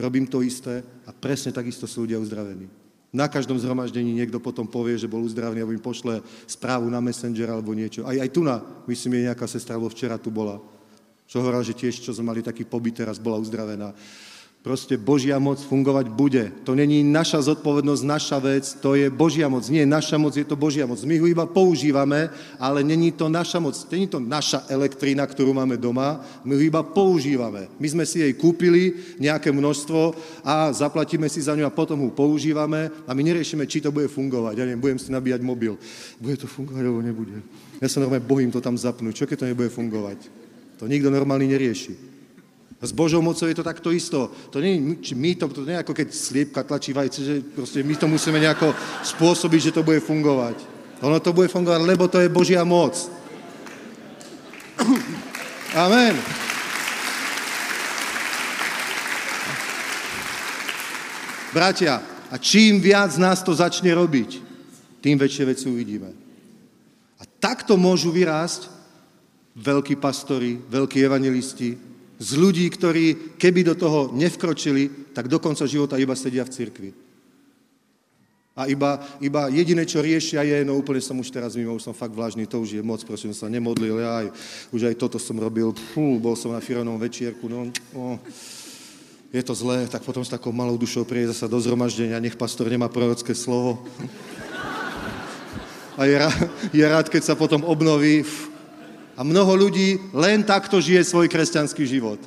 [0.00, 2.85] Robím to isté a presne takisto sú ľudia uzdravení.
[3.14, 7.54] Na každom zhromaždení niekto potom povie, že bol uzdravený, alebo im pošle správu na Messenger
[7.54, 8.02] alebo niečo.
[8.02, 10.58] Aj, aj tu na, myslím, je nejaká sestra, alebo včera tu bola,
[11.26, 13.94] čo hovorila, že tiež, čo sme mali taký pobyt, teraz bola uzdravená.
[14.66, 16.50] Proste Božia moc fungovať bude.
[16.66, 19.62] To není naša zodpovednosť, naša vec, to je Božia moc.
[19.70, 20.98] Nie naša moc, je to Božia moc.
[21.06, 22.26] My ho iba používame,
[22.58, 23.78] ale není to naša moc.
[23.86, 27.70] Není to naša elektrína, ktorú máme doma, my ho iba používame.
[27.78, 32.10] My sme si jej kúpili nejaké množstvo a zaplatíme si za ňu a potom ho
[32.10, 34.58] používame a my neriešime, či to bude fungovať.
[34.58, 35.78] Ja neviem, budem si nabíjať mobil.
[36.18, 37.38] Bude to fungovať, alebo nebude.
[37.78, 39.14] Ja sa normálne bojím to tam zapnúť.
[39.14, 40.26] Čo keď to nebude fungovať?
[40.82, 42.15] To nikto normálny nerieši.
[42.76, 44.28] S Božou mocou je to takto isto.
[44.52, 44.76] To nie
[45.16, 48.76] my to, to nie ako keď sliepka tlačí vajce, že proste my to musíme nejako
[49.00, 50.60] spôsobiť, že to bude fungovať.
[51.00, 52.92] Ono to bude fungovať, lebo to je Božia moc.
[55.72, 56.16] Amen.
[61.56, 64.44] Bratia, a čím viac nás to začne robiť,
[65.00, 66.12] tým väčšie veci uvidíme.
[67.16, 68.68] A takto môžu vyrásť
[69.56, 76.00] veľkí pastori, veľkí evangelisti, z ľudí, ktorí keby do toho nevkročili, tak do konca života
[76.00, 76.90] iba sedia v cirkvi.
[78.56, 81.92] A iba, iba jediné, čo riešia je, no úplne som už teraz mimo, už som
[81.92, 84.26] fakt vlážny, to už je moc, prosím, sa nemodlil, ja aj,
[84.72, 88.16] už aj toto som robil, fú, bol som na fironom večierku, no, no,
[89.28, 92.72] je to zlé, tak potom s takou malou dušou príde sa do zhromaždenia, nech pastor
[92.72, 93.84] nemá prorocké slovo.
[96.00, 96.36] A je, rád,
[96.72, 98.24] je rád, keď sa potom obnoví,
[99.16, 102.20] a mnoho ľudí len takto žije svoj kresťanský život.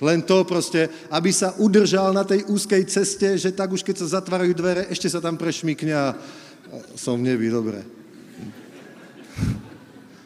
[0.00, 4.20] Len to proste, aby sa udržal na tej úzkej ceste, že tak už keď sa
[4.20, 6.06] zatvárajú dvere, ešte sa tam prešmikne a
[6.96, 7.84] som v nebi, dobre.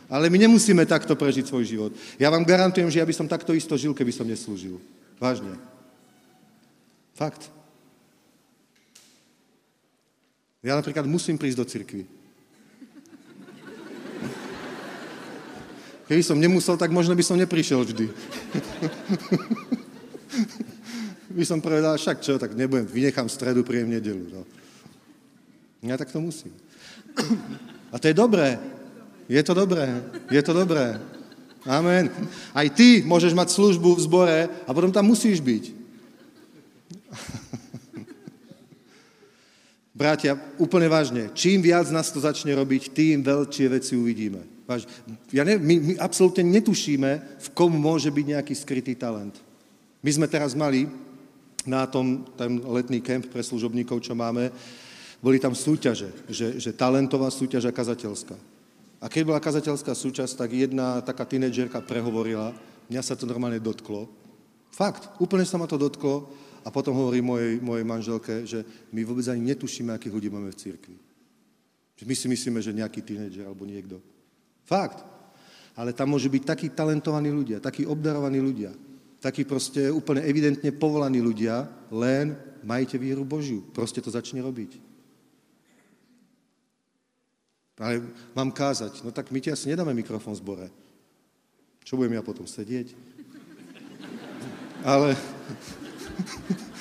[0.07, 1.93] Ale my nemusíme takto prežiť svoj život.
[2.23, 4.79] Ja vám garantujem, že ja by som takto isto žil, keby som neslúžil.
[5.19, 5.59] Vážne.
[7.19, 7.51] Fakt.
[10.63, 12.03] Ja napríklad musím prísť do cirkvi.
[16.05, 18.13] Keby som nemusel, tak možno by som neprišiel vždy.
[21.35, 24.29] by som povedal, však čo, tak nebudem, vynechám stredu, príjem nedelu.
[24.29, 24.45] No.
[25.83, 26.53] Ja tak to musím.
[27.93, 28.59] A to je dobré.
[29.29, 30.03] Je to dobré.
[30.31, 31.01] Je to dobré.
[31.65, 32.13] Amen.
[32.53, 34.39] Aj ty môžeš mať službu v zbore
[34.69, 35.73] a potom tam musíš byť.
[39.97, 44.54] Bratia, úplne vážne, čím viac nás to začne robiť, tým veľčie veci uvidíme.
[45.33, 47.11] Ja ne, my, my absolútne netušíme,
[47.41, 49.37] v kom môže byť nejaký skrytý talent.
[50.01, 50.89] My sme teraz mali
[51.69, 54.53] na tom ten letný kemp pre služobníkov, čo máme,
[55.25, 58.37] boli tam súťaže, že, že talentová súťaž a kazateľská.
[59.01, 62.53] A keď bola kazateľská súčasť, tak jedna taká tínedžerka prehovorila,
[62.89, 64.09] mňa sa to normálne dotklo.
[64.73, 66.29] Fakt, úplne sa ma to dotklo
[66.65, 70.61] a potom hovorí mojej, mojej manželke, že my vôbec ani netušíme, akých ľudí máme v
[70.61, 70.97] cirkvi.
[72.01, 74.01] Že my si myslíme, že nejaký tínedžer alebo niekto.
[74.65, 75.05] Fakt.
[75.75, 78.71] Ale tam môžu byť takí talentovaní ľudia, takí obdarovaní ľudia,
[79.19, 83.63] takí proste úplne evidentne povolaní ľudia, len majte víru Božiu.
[83.75, 84.79] Proste to začne robiť.
[87.75, 88.07] Ale
[88.39, 89.03] mám kázať.
[89.03, 90.67] No tak my ti asi nedáme mikrofón v zbore.
[91.83, 92.95] Čo budem ja potom sedieť?
[94.87, 95.19] Ale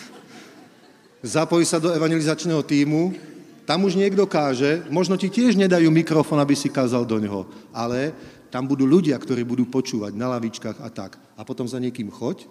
[1.23, 3.15] Zapojí sa do evangelizačného týmu,
[3.63, 8.11] tam už niekto káže, možno ti tiež nedajú mikrofón, aby si kázal do neho, ale
[8.53, 11.17] tam budú ľudia, ktorí budú počúvať na lavičkách a tak.
[11.33, 12.45] A potom za niekým choď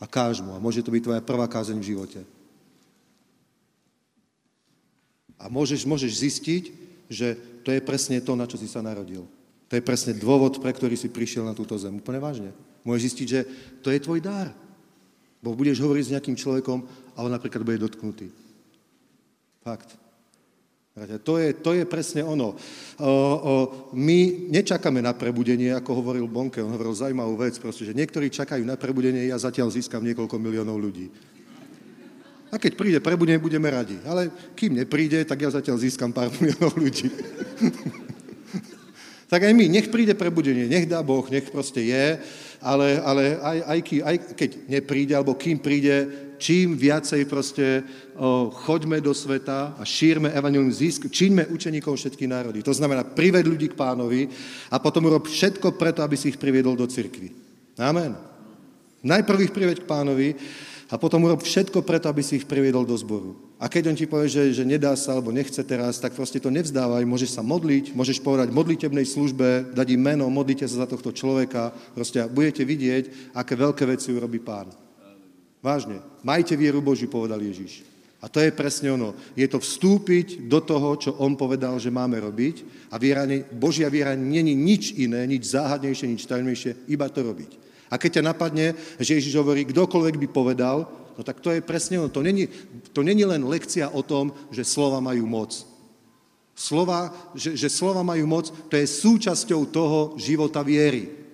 [0.00, 0.56] a káž mu.
[0.56, 2.20] A môže to byť tvoja prvá kázeň v živote.
[5.36, 6.64] A môžeš, môžeš zistiť,
[7.12, 9.28] že to je presne to, na čo si sa narodil.
[9.68, 12.00] To je presne dôvod, pre ktorý si prišiel na túto zem.
[12.00, 12.50] Úplne vážne.
[12.88, 13.40] Môžeš zistiť, že
[13.84, 14.56] to je tvoj dar.
[15.44, 18.32] Bo budeš hovoriť s nejakým človekom a on napríklad bude dotknutý.
[19.60, 20.07] Fakt.
[21.22, 22.58] To je, to je presne ono.
[23.94, 24.18] My
[24.50, 28.74] nečakáme na prebudenie, ako hovoril Bonke, on hovoril zaujímavú vec, proste, že niektorí čakajú na
[28.74, 31.10] prebudenie, ja zatiaľ získam niekoľko miliónov ľudí.
[32.48, 34.00] A keď príde prebudenie, budeme radi.
[34.08, 37.12] Ale kým nepríde, tak ja zatiaľ získam pár miliónov ľudí.
[39.32, 42.16] tak aj my, nech príde prebudenie, nech dá Boh, nech proste je
[42.62, 47.82] ale, ale aj, aj, aj keď nepríde, alebo kým príde, čím viacej proste
[48.14, 52.62] o, choďme do sveta a šírme evanilium, zisk, čiňme učeníkov všetky národy.
[52.62, 54.30] To znamená, prived ľudí k pánovi
[54.70, 57.34] a potom urob všetko preto, aby si ich priviedol do cirkvi.
[57.76, 58.14] Amen.
[59.02, 60.34] Najprv ich prived k pánovi
[60.88, 63.36] a potom urob všetko preto, aby si ich priviedol do zboru.
[63.60, 66.48] A keď on ti povie, že, že nedá sa alebo nechce teraz, tak proste to
[66.48, 71.12] nevzdávaj, môžeš sa modliť, môžeš povedať modlitebnej službe, dať im meno, modlite sa za tohto
[71.12, 74.87] človeka, proste budete vidieť, aké veľké veci urobí pán.
[75.58, 75.98] Vážne.
[76.22, 77.82] Majte vieru Božiu, povedal Ježiš.
[78.18, 79.14] A to je presne ono.
[79.38, 82.90] Je to vstúpiť do toho, čo on povedal, že máme robiť.
[82.90, 83.22] A viera,
[83.54, 87.50] Božia viera není nič iné, nič záhadnejšie, nič tajnejšie, iba to robiť.
[87.88, 88.66] A keď ťa napadne,
[88.98, 92.10] že Ježiš hovorí, kdokoľvek by povedal, no tak to je presne ono.
[92.10, 92.50] To není,
[92.90, 95.54] to není len lekcia o tom, že slova majú moc.
[96.58, 101.27] Slova, že, že slova majú moc, to je súčasťou toho života viery.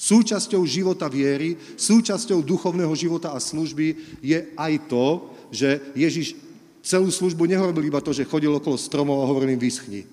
[0.00, 6.40] Súčasťou života viery, súčasťou duchovného života a služby je aj to, že Ježiš
[6.80, 10.08] celú službu nehovoril iba to, že chodil okolo stromov a hovoril im vyschni.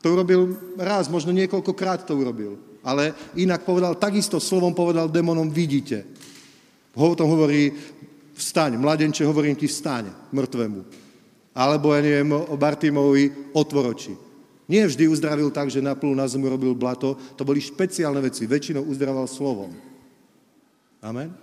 [0.00, 6.04] To urobil raz, možno niekoľkokrát to urobil ale inak povedal, takisto slovom povedal demonom, vidíte.
[6.94, 7.72] Ho tom hovorí,
[8.36, 10.80] vstaň, mladenče, hovorím ti, vstaň, mŕtvemu.
[11.56, 14.12] Alebo, ja neviem, o Bartimovi, otvoroči.
[14.64, 18.88] Nie vždy uzdravil tak, že naplul na zemu robil blato, to boli špeciálne veci, väčšinou
[18.88, 19.76] uzdraval slovom.
[21.04, 21.36] Amen?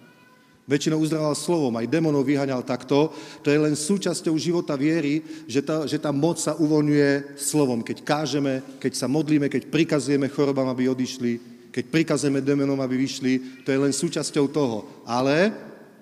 [0.66, 3.14] Väčšinou uzdraval slovom, aj demonov vyhaňal takto.
[3.46, 7.86] To je len súčasťou života viery, že tá, že tá moc sa uvoľňuje slovom.
[7.86, 11.38] Keď kážeme, keď sa modlíme, keď prikazujeme chorobám, aby odišli,
[11.70, 14.86] keď prikazujeme demonom, aby vyšli, to je len súčasťou toho.
[15.06, 15.54] Ale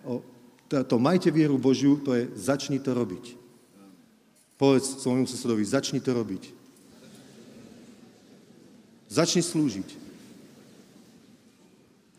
[0.08, 0.24] o,
[0.72, 3.36] to, to majte vieru Božiu, to je začni to robiť.
[4.60, 6.59] Povedz svojmu susedovi, začni to robiť.
[9.10, 9.90] Začni slúžiť.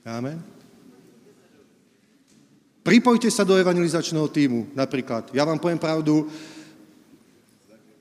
[0.02, 0.42] Amen.
[2.82, 5.30] Pripojte sa do evangelizačného týmu, napríklad.
[5.30, 6.26] Ja vám poviem pravdu,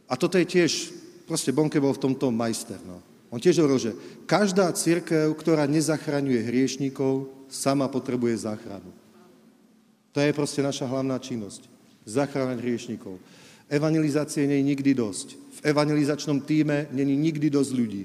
[0.10, 0.90] a toto je tiež,
[1.30, 2.82] proste Bonke bol v tomto majster.
[2.82, 2.98] No.
[3.30, 3.92] On tiež hovoril, že
[4.26, 8.90] každá církev, ktorá nezachraňuje hriešníkov, sama potrebuje záchranu.
[10.10, 11.70] To je proste naša hlavná činnosť.
[12.10, 13.22] Zachráňať hriešníkov.
[13.70, 15.38] Evangelizácie nie je nikdy dosť.
[15.62, 18.04] V evangelizačnom týme není nikdy dosť ľudí.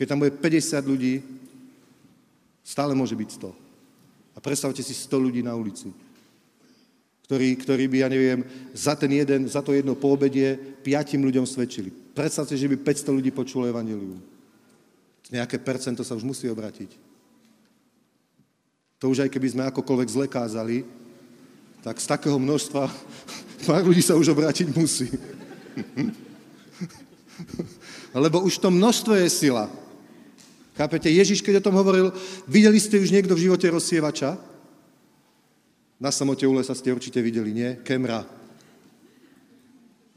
[0.00, 1.20] Keď tam bude 50 ľudí,
[2.64, 3.52] stále môže byť 100.
[4.32, 5.92] A predstavte si 100 ľudí na ulici,
[7.28, 8.40] ktorí, ktorí by, ja neviem,
[8.72, 11.92] za, ten jeden, za to jedno poobedie piatim ľuďom svedčili.
[12.16, 14.16] Predstavte, že by 500 ľudí počulo evanelium.
[15.28, 16.96] Nejaké percento sa už musí obratiť.
[19.04, 20.88] To už aj keby sme akokoľvek zle kázali,
[21.84, 22.88] tak z takého množstva
[23.68, 25.12] Pár ľudí sa už obrátiť musí.
[28.24, 29.68] Lebo už to množstvo je sila.
[30.74, 31.10] Chápete?
[31.10, 32.14] Ježiš, keď o tom hovoril,
[32.46, 34.38] videli ste už niekto v živote rozsievača?
[36.00, 37.70] Na samote u lesa ste určite videli, nie?
[37.84, 38.24] Kemra.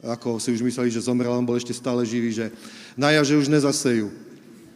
[0.04, 2.52] Ako si už mysleli, že zomrel, on bol ešte stále živý, že
[3.00, 4.12] na jaže už nezasejú.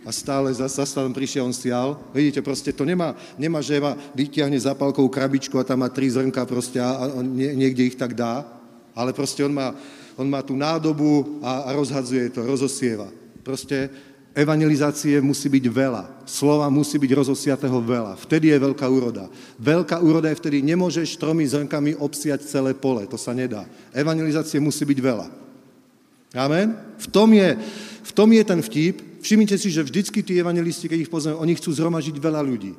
[0.08, 2.00] A stále zase tam prišiel, on sial.
[2.16, 6.48] Vidíte, proste to nemá, nemá že ma vytiahne zapalkovú krabičku a tam má tri zrnka
[6.48, 8.48] proste a, a niekde ich tak dá.
[8.96, 9.76] Ale proste on má,
[10.16, 13.12] on má tú nádobu a, a rozhadzuje to, rozosieva.
[13.44, 13.92] Proste
[14.38, 16.04] evangelizácie musí byť veľa.
[16.30, 18.14] Slova musí byť rozosiatého veľa.
[18.22, 19.26] Vtedy je veľká úroda.
[19.58, 23.10] Veľká úroda je vtedy, nemôžeš tromi zrnkami obsiať celé pole.
[23.10, 23.66] To sa nedá.
[23.90, 25.28] Evangelizácie musí byť veľa.
[26.38, 26.78] Amen?
[27.02, 27.58] V tom je,
[28.06, 28.96] v tom je ten vtip.
[29.26, 32.78] Všimnite si, že vždycky tí evangelisti, keď ich poznáme, oni chcú zhromažiť veľa ľudí.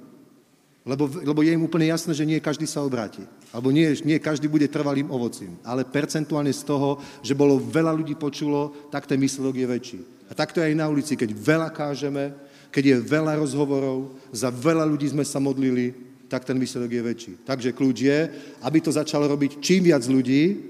[0.86, 3.20] Lebo, lebo je im úplne jasné, že nie každý sa obráti.
[3.52, 5.59] Alebo nie, nie každý bude trvalým ovocím.
[5.66, 10.01] Ale percentuálne z toho, že bolo veľa ľudí počulo, tak ten výsledok je väčší.
[10.28, 12.36] A takto aj na ulici, keď veľa kážeme,
[12.68, 15.96] keď je veľa rozhovorov, za veľa ľudí sme sa modlili,
[16.28, 17.32] tak ten výsledok je väčší.
[17.48, 18.18] Takže kľúč je,
[18.60, 20.60] aby to začalo robiť čím viac ľudí,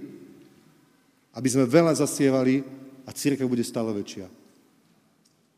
[1.34, 2.62] aby sme veľa zasievali
[3.02, 4.30] a církev bude stále väčšia.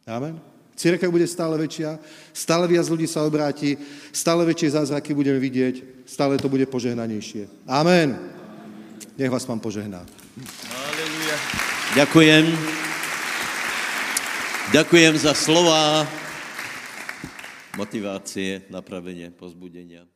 [0.08, 0.40] Amen?
[0.80, 2.00] Církev bude stále väčšia,
[2.32, 3.76] stále viac ľudí sa obráti,
[4.16, 7.68] stále väčšie zázraky budeme vidieť, stále to bude požehnanejšie.
[7.68, 8.16] Amen.
[9.20, 10.00] Nech vás pán požehná.
[10.72, 11.36] Aleluja.
[12.00, 12.89] Ďakujem.
[14.70, 16.06] Ďakujem za slova
[17.74, 20.06] motivácie, napravenie, pozbudenia.